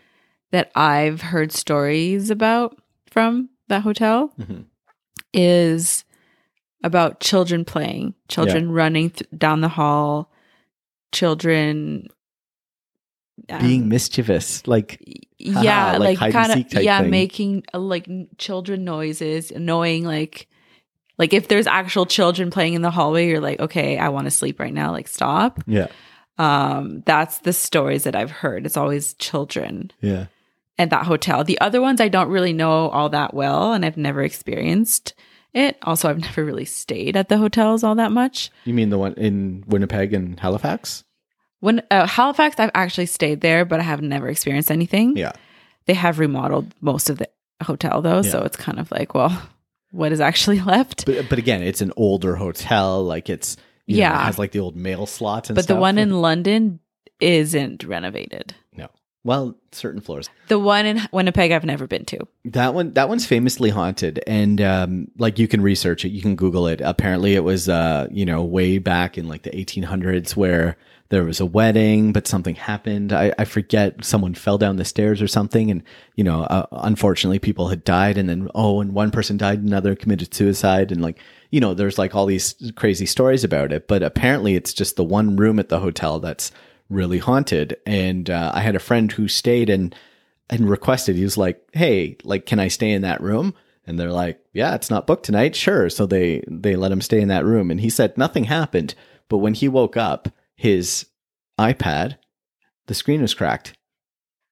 that 0.52 0.72
I've 0.76 1.22
heard 1.22 1.52
stories 1.52 2.30
about 2.30 2.78
from 3.10 3.50
that 3.68 3.82
hotel 3.82 4.34
Mhm. 4.40 4.66
is 5.34 6.06
about 6.84 7.20
children 7.20 7.66
playing, 7.66 8.14
children 8.30 8.72
running 8.72 9.10
th- 9.10 9.30
down 9.38 9.62
the 9.62 9.68
hall, 9.70 10.32
children 11.12 12.08
um, 13.50 13.62
being 13.62 13.89
mischievous 13.89 14.65
like 14.67 15.00
yeah, 15.38 15.91
haha, 15.91 15.98
like, 16.00 16.21
like 16.21 16.34
kind 16.34 16.52
of 16.52 16.84
yeah, 16.84 17.02
thing. 17.02 17.12
making 17.12 17.63
uh, 17.74 17.80
like 17.80 18.08
children 18.38 18.84
noises, 18.84 19.52
annoying 19.52 20.04
like 20.04 20.48
like 21.17 21.34
if 21.34 21.48
there's 21.48 21.67
actual 21.67 22.06
children 22.06 22.52
playing 22.52 22.74
in 22.74 22.82
the 22.82 22.91
hallway, 22.91 23.28
you're 23.28 23.39
like, 23.39 23.60
okay, 23.60 23.98
I 23.98 24.10
want 24.10 24.26
to 24.26 24.32
sleep 24.32 24.60
right 24.60 24.74
now, 24.74 24.91
like 24.91 25.08
stop. 25.08 25.62
yeah 25.67 25.88
Um, 26.38 27.04
that's 27.06 27.39
the 27.39 27.54
stories 27.54 28.04
that 28.04 28.15
I've 28.15 28.32
heard. 28.32 28.65
It's 28.65 28.78
always 28.78 29.13
children 29.15 29.91
yeah 30.02 30.26
at 30.78 30.89
that 30.89 31.06
hotel. 31.06 31.43
The 31.43 31.60
other 31.62 31.82
ones 31.82 32.02
I 32.02 32.10
don't 32.10 32.30
really 32.30 32.54
know 32.54 32.89
all 32.89 33.10
that 33.10 33.34
well, 33.34 33.74
and 33.74 33.86
I've 33.86 33.98
never 33.98 34.21
experienced 34.24 35.13
it. 35.54 35.78
Also, 35.84 36.10
I've 36.10 36.19
never 36.19 36.43
really 36.43 36.65
stayed 36.65 37.15
at 37.15 37.30
the 37.30 37.38
hotels 37.38 37.84
all 37.84 37.95
that 37.95 38.12
much. 38.12 38.52
you 38.65 38.74
mean 38.74 38.89
the 38.89 38.98
one 38.98 39.13
in 39.13 39.63
winnipeg 39.67 40.13
and 40.13 40.38
halifax 40.39 41.05
When 41.65 41.82
uh, 41.89 42.06
Halifax, 42.06 42.60
I've 42.60 42.69
actually 42.75 43.08
stayed 43.08 43.41
there, 43.41 43.65
but 43.65 43.80
I 43.80 43.84
have 43.84 44.01
never 44.01 44.28
experienced 44.30 44.69
anything. 44.69 45.17
yeah 45.17 45.32
They 45.88 45.95
have 45.95 46.19
remodeled 46.19 46.73
most 46.80 47.10
of 47.10 47.17
the 47.17 47.28
hotel 47.63 48.01
though, 48.01 48.21
so 48.21 48.43
it's 48.43 48.58
kind 48.58 48.80
of 48.80 48.91
like, 48.91 49.15
well, 49.15 49.32
what 49.91 50.12
is 50.12 50.19
actually 50.21 50.60
left? 50.73 51.06
But 51.08 51.28
but 51.30 51.39
again, 51.39 51.63
it's 51.63 51.82
an 51.82 51.91
older 51.97 52.36
hotel. 52.36 53.04
Like 53.04 53.30
it's 53.30 53.58
you 53.88 53.95
know, 53.97 54.01
Yeah. 54.04 54.21
it 54.21 54.25
has 54.25 54.38
like 54.38 54.51
the 54.51 54.60
old 54.60 54.75
mail 54.75 55.06
slots 55.08 55.49
and 55.49 55.56
but 55.56 55.63
stuff. 55.65 55.75
the 55.75 55.82
one 55.82 55.97
in 55.97 56.21
London 56.21 56.80
isn't 57.19 57.84
renovated. 57.84 58.54
no, 58.73 58.88
well, 59.23 59.56
certain 59.71 60.01
floors. 60.01 60.30
The 60.49 60.60
one 60.60 60.86
in 60.86 61.01
Winnipeg, 61.12 61.51
I've 61.51 61.65
never 61.65 61.88
been 61.88 62.06
to. 62.06 62.28
That 62.45 62.73
one 62.75 62.93
that 62.93 63.10
one's 63.10 63.25
famously 63.25 63.69
haunted, 63.71 64.21
and 64.28 64.62
um, 64.62 65.08
like 65.17 65.39
you 65.39 65.47
can 65.47 65.62
research 65.62 66.06
it, 66.06 66.10
you 66.10 66.21
can 66.21 66.36
Google 66.36 66.67
it. 66.67 66.82
Apparently, 66.82 67.34
it 67.36 67.43
was 67.43 67.67
uh, 67.69 68.08
you 68.12 68.25
know 68.25 68.43
way 68.43 68.78
back 68.78 69.17
in 69.17 69.28
like 69.28 69.43
the 69.43 69.51
1800s 69.51 70.36
where 70.36 70.78
there 71.10 71.24
was 71.24 71.39
a 71.39 71.46
wedding, 71.46 72.12
but 72.12 72.28
something 72.28 72.56
happened. 72.56 73.13
I, 73.13 73.32
I 73.38 73.46
forget 73.46 74.04
someone 74.04 74.34
fell 74.34 74.58
down 74.58 74.78
the 74.78 74.86
stairs 74.86 75.22
or 75.22 75.28
something, 75.28 75.70
and 75.70 75.84
you 76.15 76.24
know, 76.24 76.44
uh, 76.44 76.65
unfortunately, 76.72 77.39
people 77.39 77.70
had 77.70 77.84
died, 77.84 78.18
and 78.18 78.28
then 78.28 78.50
oh, 78.56 78.82
and 78.82 78.94
one 78.94 79.12
person 79.12 79.38
died, 79.38 79.60
another 79.60 79.96
committed 79.96 80.34
suicide, 80.34 80.91
and 80.91 81.02
like 81.02 81.20
you 81.52 81.60
know, 81.60 81.74
there's 81.74 82.00
like 82.00 82.15
all 82.15 82.26
these 82.26 82.56
crazy 82.76 83.06
stories 83.06 83.44
about 83.44 83.72
it. 83.72 83.88
But 83.88 84.02
apparently, 84.02 84.56
it's 84.56 84.74
just 84.74 84.96
the 84.96 85.04
one 85.04 85.36
room 85.36 85.60
at 85.60 85.70
the 85.70 85.80
hotel 85.80 86.20
that's 86.20 86.52
really 86.89 87.20
haunted. 87.20 87.78
And 87.86 88.30
uh, 88.30 88.52
I 88.54 88.62
had 88.62 88.76
a 88.76 88.80
friend 88.80 89.12
who 89.12 89.28
stayed 89.28 89.70
and 89.70 89.96
and 90.50 90.70
requested. 90.70 91.15
He 91.15 91.24
was 91.24 91.38
like, 91.38 91.62
"Hey, 91.74 92.18
like, 92.24 92.48
can 92.48 92.60
I 92.60 92.68
stay 92.68 92.91
in 92.91 93.04
that 93.04 93.22
room?" 93.22 93.54
And 93.86 94.00
they're 94.00 94.12
like, 94.12 94.44
"Yeah, 94.54 94.74
it's 94.74 94.89
not 94.89 95.06
booked 95.06 95.26
tonight. 95.26 95.56
Sure." 95.56 95.89
So 95.91 96.08
they 96.08 96.44
they 96.48 96.76
let 96.76 96.91
him 96.91 97.02
stay 97.02 97.22
in 97.22 97.28
that 97.28 97.46
room, 97.46 97.70
and 97.70 97.80
he 97.80 97.91
said 97.91 98.18
nothing 98.18 98.46
happened. 98.46 98.96
But 99.30 99.38
when 99.38 99.54
he 99.54 99.68
woke 99.68 99.98
up, 99.98 100.30
his 100.56 101.06
iPad, 101.60 102.18
the 102.88 102.94
screen 102.94 103.22
was 103.22 103.34
cracked. 103.34 103.74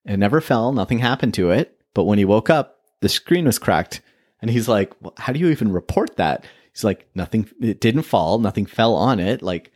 It 0.05 0.17
never 0.17 0.41
fell. 0.41 0.71
Nothing 0.73 0.99
happened 0.99 1.33
to 1.35 1.51
it. 1.51 1.79
But 1.93 2.03
when 2.03 2.17
he 2.17 2.25
woke 2.25 2.49
up, 2.49 2.79
the 3.01 3.09
screen 3.09 3.45
was 3.45 3.59
cracked, 3.59 4.01
and 4.41 4.49
he's 4.49 4.67
like, 4.67 4.93
well, 5.01 5.13
"How 5.17 5.33
do 5.33 5.39
you 5.39 5.49
even 5.49 5.71
report 5.71 6.17
that?" 6.17 6.45
He's 6.73 6.83
like, 6.83 7.07
"Nothing. 7.15 7.49
It 7.61 7.79
didn't 7.79 8.03
fall. 8.03 8.39
Nothing 8.39 8.65
fell 8.65 8.95
on 8.95 9.19
it. 9.19 9.41
Like." 9.41 9.71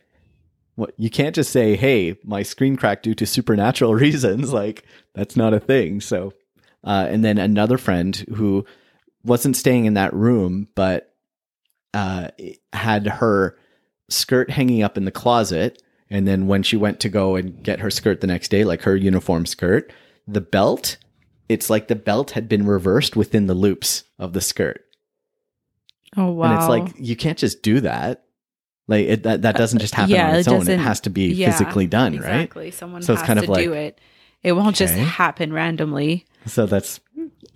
What 0.74 0.94
you 0.96 1.10
can't 1.10 1.34
just 1.34 1.50
say, 1.50 1.74
"Hey, 1.74 2.16
my 2.22 2.44
screen 2.44 2.76
cracked 2.76 3.02
due 3.02 3.14
to 3.16 3.26
supernatural 3.26 3.94
reasons." 3.96 4.52
Like 4.52 4.84
that's 5.12 5.36
not 5.36 5.52
a 5.52 5.58
thing. 5.58 6.00
So, 6.00 6.34
uh, 6.84 7.06
and 7.08 7.24
then 7.24 7.36
another 7.36 7.78
friend 7.78 8.14
who 8.36 8.64
wasn't 9.24 9.56
staying 9.56 9.86
in 9.86 9.94
that 9.94 10.14
room, 10.14 10.68
but 10.76 11.14
uh, 11.94 12.28
had 12.72 13.06
her 13.06 13.58
skirt 14.08 14.50
hanging 14.50 14.84
up 14.84 14.96
in 14.96 15.04
the 15.04 15.10
closet. 15.10 15.82
And 16.10 16.26
then 16.26 16.46
when 16.46 16.62
she 16.62 16.76
went 16.76 17.00
to 17.00 17.08
go 17.08 17.36
and 17.36 17.62
get 17.62 17.80
her 17.80 17.90
skirt 17.90 18.20
the 18.20 18.26
next 18.26 18.48
day, 18.48 18.64
like 18.64 18.82
her 18.82 18.96
uniform 18.96 19.46
skirt, 19.46 19.92
the 20.26 20.40
belt, 20.40 20.96
it's 21.48 21.68
like 21.68 21.88
the 21.88 21.96
belt 21.96 22.32
had 22.32 22.48
been 22.48 22.66
reversed 22.66 23.16
within 23.16 23.46
the 23.46 23.54
loops 23.54 24.04
of 24.18 24.32
the 24.32 24.40
skirt. 24.40 24.84
Oh 26.16 26.30
wow! 26.32 26.46
And 26.46 26.58
it's 26.58 26.68
like 26.68 26.94
you 26.98 27.16
can't 27.16 27.38
just 27.38 27.62
do 27.62 27.80
that. 27.80 28.24
Like 28.86 29.06
it, 29.06 29.22
that 29.24 29.42
that 29.42 29.56
doesn't 29.56 29.80
just 29.80 29.94
uh, 29.94 29.98
happen 29.98 30.14
yeah, 30.14 30.28
on 30.28 30.34
it 30.36 30.38
its 30.40 30.48
own. 30.48 30.68
It 30.68 30.80
has 30.80 31.00
to 31.02 31.10
be 31.10 31.26
yeah, 31.28 31.50
physically 31.50 31.86
done, 31.86 32.12
right? 32.14 32.40
Exactly. 32.40 32.70
Someone 32.70 33.02
So 33.02 33.12
it's 33.12 33.20
has 33.20 33.26
kind 33.26 33.38
of 33.38 33.44
to 33.44 33.52
like, 33.52 33.64
do 33.64 33.74
it. 33.74 34.00
It 34.42 34.52
won't 34.52 34.76
just 34.76 34.94
happen 34.94 35.52
randomly. 35.52 36.24
So 36.46 36.64
that's 36.64 37.00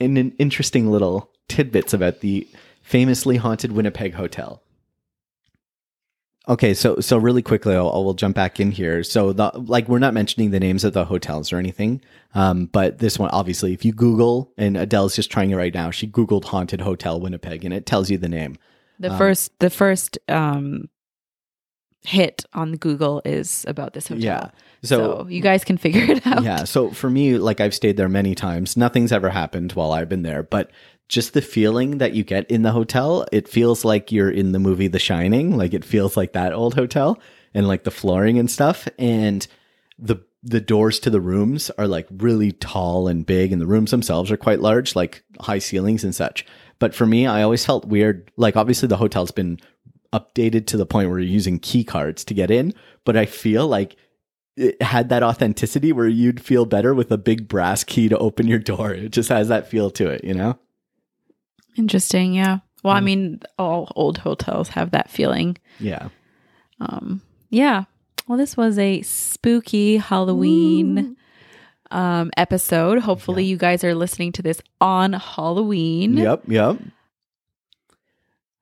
an, 0.00 0.16
an 0.16 0.34
interesting 0.38 0.90
little 0.90 1.30
tidbits 1.48 1.94
about 1.94 2.20
the 2.20 2.46
famously 2.82 3.36
haunted 3.36 3.72
Winnipeg 3.72 4.14
Hotel. 4.14 4.62
Okay, 6.48 6.74
so 6.74 6.98
so 6.98 7.18
really 7.18 7.42
quickly, 7.42 7.74
I'll, 7.76 7.88
I'll 7.88 8.14
jump 8.14 8.34
back 8.34 8.58
in 8.58 8.72
here. 8.72 9.04
So 9.04 9.32
the 9.32 9.52
like 9.54 9.88
we're 9.88 10.00
not 10.00 10.12
mentioning 10.12 10.50
the 10.50 10.58
names 10.58 10.82
of 10.82 10.92
the 10.92 11.04
hotels 11.04 11.52
or 11.52 11.56
anything, 11.58 12.00
um, 12.34 12.66
but 12.66 12.98
this 12.98 13.16
one 13.18 13.30
obviously, 13.30 13.72
if 13.72 13.84
you 13.84 13.92
Google 13.92 14.52
and 14.58 14.76
Adele's 14.76 15.14
just 15.14 15.30
trying 15.30 15.50
it 15.52 15.56
right 15.56 15.72
now, 15.72 15.90
she 15.92 16.08
Googled 16.08 16.44
haunted 16.46 16.80
hotel 16.80 17.20
Winnipeg 17.20 17.64
and 17.64 17.72
it 17.72 17.86
tells 17.86 18.10
you 18.10 18.18
the 18.18 18.28
name. 18.28 18.56
The 18.98 19.12
Um, 19.12 19.18
first, 19.18 19.52
the 19.60 19.70
first 19.70 20.18
um, 20.28 20.88
hit 22.04 22.44
on 22.54 22.72
Google 22.76 23.22
is 23.24 23.64
about 23.68 23.92
this 23.92 24.08
hotel. 24.08 24.22
Yeah. 24.24 24.50
So, 24.82 25.22
So, 25.22 25.28
you 25.28 25.40
guys 25.40 25.62
can 25.62 25.76
figure 25.76 26.02
it 26.12 26.26
out. 26.26 26.42
yeah, 26.42 26.64
so 26.64 26.90
for 26.90 27.08
me, 27.08 27.38
like 27.38 27.60
I've 27.60 27.74
stayed 27.74 27.96
there 27.96 28.08
many 28.08 28.34
times. 28.34 28.76
Nothing's 28.76 29.12
ever 29.12 29.30
happened 29.30 29.72
while 29.72 29.92
I've 29.92 30.08
been 30.08 30.22
there, 30.22 30.42
but 30.42 30.72
just 31.12 31.34
the 31.34 31.42
feeling 31.42 31.98
that 31.98 32.14
you 32.14 32.24
get 32.24 32.50
in 32.50 32.62
the 32.62 32.72
hotel, 32.72 33.26
it 33.32 33.46
feels 33.46 33.84
like 33.84 34.10
you're 34.10 34.30
in 34.30 34.52
the 34.52 34.58
movie 34.58 34.88
The 34.88 34.98
Shining. 34.98 35.58
Like 35.58 35.74
it 35.74 35.84
feels 35.84 36.16
like 36.16 36.32
that 36.32 36.54
old 36.54 36.74
hotel 36.74 37.20
and 37.52 37.68
like 37.68 37.84
the 37.84 37.90
flooring 37.90 38.38
and 38.38 38.50
stuff. 38.50 38.88
And 38.98 39.46
the 39.98 40.24
the 40.42 40.60
doors 40.60 40.98
to 41.00 41.10
the 41.10 41.20
rooms 41.20 41.70
are 41.76 41.86
like 41.86 42.08
really 42.10 42.52
tall 42.52 43.08
and 43.08 43.26
big, 43.26 43.52
and 43.52 43.60
the 43.60 43.66
rooms 43.66 43.90
themselves 43.90 44.30
are 44.30 44.38
quite 44.38 44.60
large, 44.60 44.96
like 44.96 45.22
high 45.38 45.58
ceilings 45.58 46.02
and 46.02 46.14
such. 46.14 46.46
But 46.78 46.94
for 46.94 47.06
me, 47.06 47.26
I 47.26 47.42
always 47.42 47.64
felt 47.64 47.84
weird. 47.84 48.32
Like, 48.38 48.56
obviously, 48.56 48.88
the 48.88 48.96
hotel's 48.96 49.30
been 49.30 49.60
updated 50.14 50.66
to 50.68 50.78
the 50.78 50.86
point 50.86 51.10
where 51.10 51.18
you're 51.18 51.28
using 51.28 51.58
key 51.58 51.84
cards 51.84 52.24
to 52.24 52.34
get 52.34 52.50
in, 52.50 52.74
but 53.04 53.18
I 53.18 53.26
feel 53.26 53.68
like 53.68 53.96
it 54.56 54.80
had 54.82 55.10
that 55.10 55.22
authenticity 55.22 55.92
where 55.92 56.08
you'd 56.08 56.42
feel 56.42 56.64
better 56.64 56.94
with 56.94 57.12
a 57.12 57.18
big 57.18 57.48
brass 57.48 57.84
key 57.84 58.08
to 58.08 58.18
open 58.18 58.48
your 58.48 58.58
door. 58.58 58.92
It 58.92 59.12
just 59.12 59.28
has 59.28 59.48
that 59.48 59.68
feel 59.68 59.90
to 59.92 60.08
it, 60.08 60.24
you 60.24 60.34
know? 60.34 60.58
Interesting. 61.76 62.34
Yeah. 62.34 62.58
Well, 62.82 62.94
I 62.94 63.00
Mm. 63.00 63.04
mean, 63.04 63.40
all 63.58 63.92
old 63.96 64.18
hotels 64.18 64.68
have 64.70 64.90
that 64.90 65.08
feeling. 65.10 65.56
Yeah. 65.78 66.08
Um, 66.80 67.22
yeah. 67.50 67.84
Well, 68.28 68.38
this 68.38 68.56
was 68.56 68.78
a 68.78 69.02
spooky 69.02 69.96
Halloween 69.98 71.16
um, 71.90 72.30
episode. 72.36 73.00
Hopefully, 73.00 73.44
you 73.44 73.56
guys 73.56 73.84
are 73.84 73.94
listening 73.94 74.32
to 74.32 74.42
this 74.42 74.60
on 74.80 75.12
Halloween. 75.12 76.16
Yep, 76.16 76.42
yep. 76.48 76.78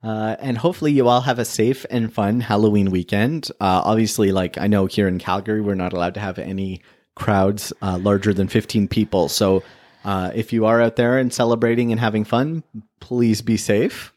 Uh, 0.03 0.35
and 0.41 0.57
hopefully 0.57 0.93
you 0.93 1.07
all 1.09 1.21
have 1.21 1.39
a 1.39 1.45
safe 1.45 1.85
and 1.91 2.13
fun 2.13 2.41
Halloween 2.41 2.91
weekend. 2.91 3.51
Uh, 3.61 3.83
obviously, 3.85 4.33
like 4.33 4.57
I 4.57 4.67
know 4.67 4.87
here 4.87 5.07
in 5.07 5.19
Calgary, 5.19 5.61
we're 5.61 5.75
not 5.75 5.93
allowed 5.93 6.15
to 6.15 6.21
have 6.21 6.39
any 6.39 6.81
crowds 7.17 7.73
uh, 7.83 7.99
larger 7.99 8.33
than 8.33 8.49
15 8.49 8.89
people. 8.89 9.29
So 9.29 9.63
uh, 10.05 10.31
if 10.35 10.53
you 10.53 10.67
are 10.67 10.81
out 10.81 10.97
there 10.97 11.19
and 11.19 11.33
celebrating 11.33 11.91
and 11.93 12.01
having 12.01 12.25
fun, 12.25 12.63
please 13.01 13.43
be 13.43 13.57
safe. 13.57 14.13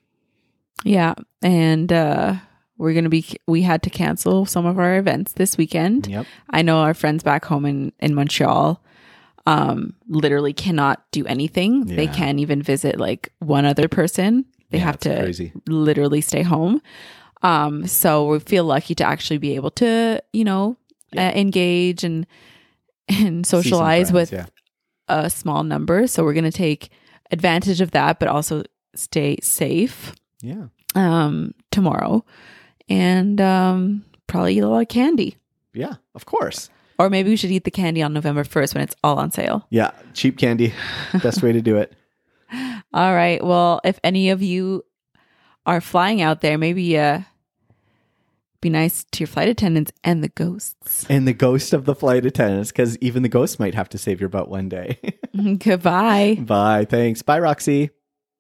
Yeah. 0.83 1.13
And 1.41 1.91
uh, 1.91 2.35
we're 2.77 2.93
going 2.93 3.03
to 3.05 3.09
be, 3.09 3.25
we 3.47 3.61
had 3.61 3.83
to 3.83 3.89
cancel 3.89 4.45
some 4.45 4.65
of 4.65 4.79
our 4.79 4.97
events 4.97 5.33
this 5.33 5.57
weekend. 5.57 6.07
Yep. 6.07 6.25
I 6.49 6.61
know 6.61 6.79
our 6.79 6.93
friends 6.93 7.23
back 7.23 7.45
home 7.45 7.65
in, 7.65 7.91
in 7.99 8.15
Montreal 8.15 8.81
um, 9.45 9.93
literally 10.07 10.53
cannot 10.53 11.03
do 11.11 11.25
anything. 11.25 11.85
They 11.85 12.07
can't 12.07 12.39
even 12.39 12.61
visit 12.61 12.97
like 12.99 13.31
one 13.39 13.65
other 13.65 13.87
person. 13.89 14.45
They 14.69 14.77
Yeah, 14.77 14.85
have 14.85 14.99
to 15.01 15.15
crazy. 15.19 15.51
literally 15.67 16.21
stay 16.21 16.43
home. 16.43 16.81
Um, 17.41 17.85
so 17.87 18.25
we 18.27 18.39
feel 18.39 18.63
lucky 18.63 18.95
to 18.95 19.03
actually 19.03 19.39
be 19.39 19.55
able 19.55 19.71
to, 19.71 20.21
you 20.31 20.45
know, 20.45 20.77
Yeah. 21.11 21.27
uh, 21.27 21.31
engage 21.33 22.03
and 22.05 22.25
and 23.09 23.45
socialize 23.45 24.11
friends, 24.11 24.31
with 24.31 24.31
yeah. 24.31 24.45
A 25.23 25.29
small 25.29 25.63
number. 25.63 26.07
So 26.07 26.23
we're 26.23 26.33
going 26.33 26.43
to 26.43 26.51
take 26.51 26.89
advantage 27.31 27.81
of 27.81 27.91
that, 27.91 28.19
but 28.19 28.27
also 28.27 28.63
stay 28.95 29.37
safe 29.41 30.13
Yeah. 30.41 30.65
um, 30.95 31.53
tomorrow, 31.71 32.23
and 32.89 33.39
um, 33.41 34.05
probably 34.27 34.57
eat 34.57 34.59
a 34.63 34.67
lot 34.69 34.81
of 34.81 34.87
candy. 34.87 35.37
Yeah, 35.73 35.93
of 36.15 36.25
course. 36.25 36.69
Or 36.99 37.09
maybe 37.09 37.29
we 37.29 37.35
should 37.35 37.49
eat 37.51 37.63
the 37.63 37.71
candy 37.71 38.03
on 38.03 38.13
November 38.13 38.43
first 38.43 38.75
when 38.75 38.83
it's 38.83 38.95
all 39.03 39.17
on 39.17 39.31
sale. 39.31 39.65
Yeah, 39.71 39.91
cheap 40.13 40.37
candy. 40.37 40.73
Best 41.23 41.41
way 41.41 41.51
to 41.51 41.61
do 41.61 41.77
it. 41.77 41.93
All 42.93 43.15
right. 43.15 43.43
Well, 43.43 43.81
if 43.83 43.99
any 44.03 44.29
of 44.29 44.43
you 44.43 44.85
are 45.65 45.81
flying 45.81 46.21
out 46.21 46.41
there, 46.41 46.59
maybe 46.59 46.95
uh, 46.99 47.21
be 48.63 48.69
nice 48.69 49.03
to 49.11 49.19
your 49.19 49.27
flight 49.27 49.49
attendants 49.49 49.91
and 50.03 50.23
the 50.23 50.29
ghosts. 50.29 51.05
And 51.09 51.27
the 51.27 51.33
ghost 51.33 51.73
of 51.73 51.85
the 51.85 51.93
flight 51.93 52.25
attendants, 52.25 52.71
because 52.71 52.97
even 52.97 53.21
the 53.21 53.29
ghost 53.29 53.59
might 53.59 53.75
have 53.75 53.89
to 53.89 53.97
save 53.97 54.19
your 54.19 54.29
butt 54.29 54.49
one 54.49 54.69
day. 54.69 54.99
Goodbye. 55.59 56.37
Bye. 56.41 56.85
Thanks. 56.85 57.21
Bye, 57.21 57.39
Roxy. 57.39 57.91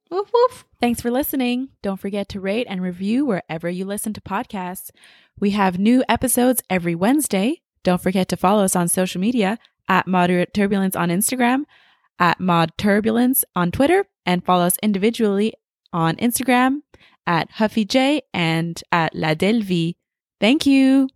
Woof 0.09 0.29
woof. 0.33 0.65
Thanks 0.79 1.01
for 1.01 1.11
listening. 1.11 1.69
Don't 1.81 1.99
forget 1.99 2.29
to 2.29 2.39
rate 2.39 2.67
and 2.69 2.81
review 2.81 3.25
wherever 3.25 3.69
you 3.69 3.85
listen 3.85 4.13
to 4.13 4.21
podcasts. 4.21 4.91
We 5.39 5.51
have 5.51 5.79
new 5.79 6.03
episodes 6.07 6.61
every 6.69 6.95
Wednesday. 6.95 7.61
Don't 7.83 8.01
forget 8.01 8.29
to 8.29 8.37
follow 8.37 8.63
us 8.63 8.75
on 8.75 8.87
social 8.87 9.19
media 9.19 9.57
at 9.89 10.07
Moderate 10.07 10.53
Turbulence 10.53 10.95
on 10.95 11.09
Instagram, 11.09 11.63
at 12.19 12.39
Mod 12.39 12.71
Turbulence 12.77 13.43
on 13.55 13.71
Twitter, 13.71 14.05
and 14.25 14.45
follow 14.45 14.65
us 14.65 14.77
individually 14.83 15.53
on 15.91 16.15
Instagram 16.17 16.81
at 17.25 17.49
Huffy 17.51 17.85
J 17.85 18.21
and 18.33 18.81
at 18.91 19.15
La 19.15 19.33
Delvie. 19.33 19.95
Thank 20.39 20.65
you. 20.65 21.07